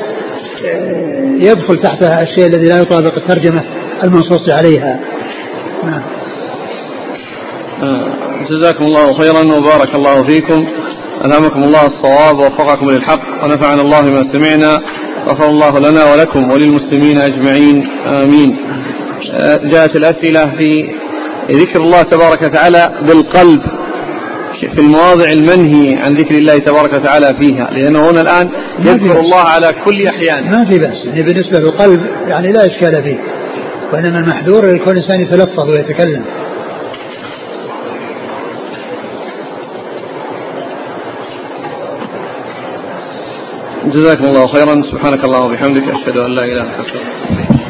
[0.65, 3.63] آه، يدخل تحتها الشيء الذي لا يطابق الترجمة
[4.05, 5.01] المنصوص عليها.
[5.85, 6.03] نعم.
[8.51, 10.67] جزاكم الله خيرا وبارك الله فيكم.
[11.25, 13.45] ألهمكم الله الصواب ووفقكم للحق.
[13.45, 14.81] ونفعنا الله بما سمعنا.
[15.29, 17.87] غفر الله لنا ولكم وللمسلمين أجمعين.
[18.07, 18.57] آمين.
[19.33, 20.95] آه، جاءت الأسئلة في
[21.51, 23.61] ذكر الله تبارك وتعالى بالقلب
[24.75, 29.21] في المواضع المنهي عن ذكر الله تبارك وتعالى فيها لأنه هنا الآن يذكر.
[29.21, 30.51] الله على كل أحيان.
[30.51, 31.05] ما في بأس.
[31.05, 33.19] يعني بالنسبة للقلب يعني لا إشكال فيه
[33.93, 36.25] وإنما المحذور يكون الإنسان يتلفظ ويتكلم.
[43.87, 44.83] جزاكم الله خيرا.
[44.83, 46.81] سبحانك اللهم وبحمدك أشهد أن لا إله إلا
[47.51, 47.62] أنت.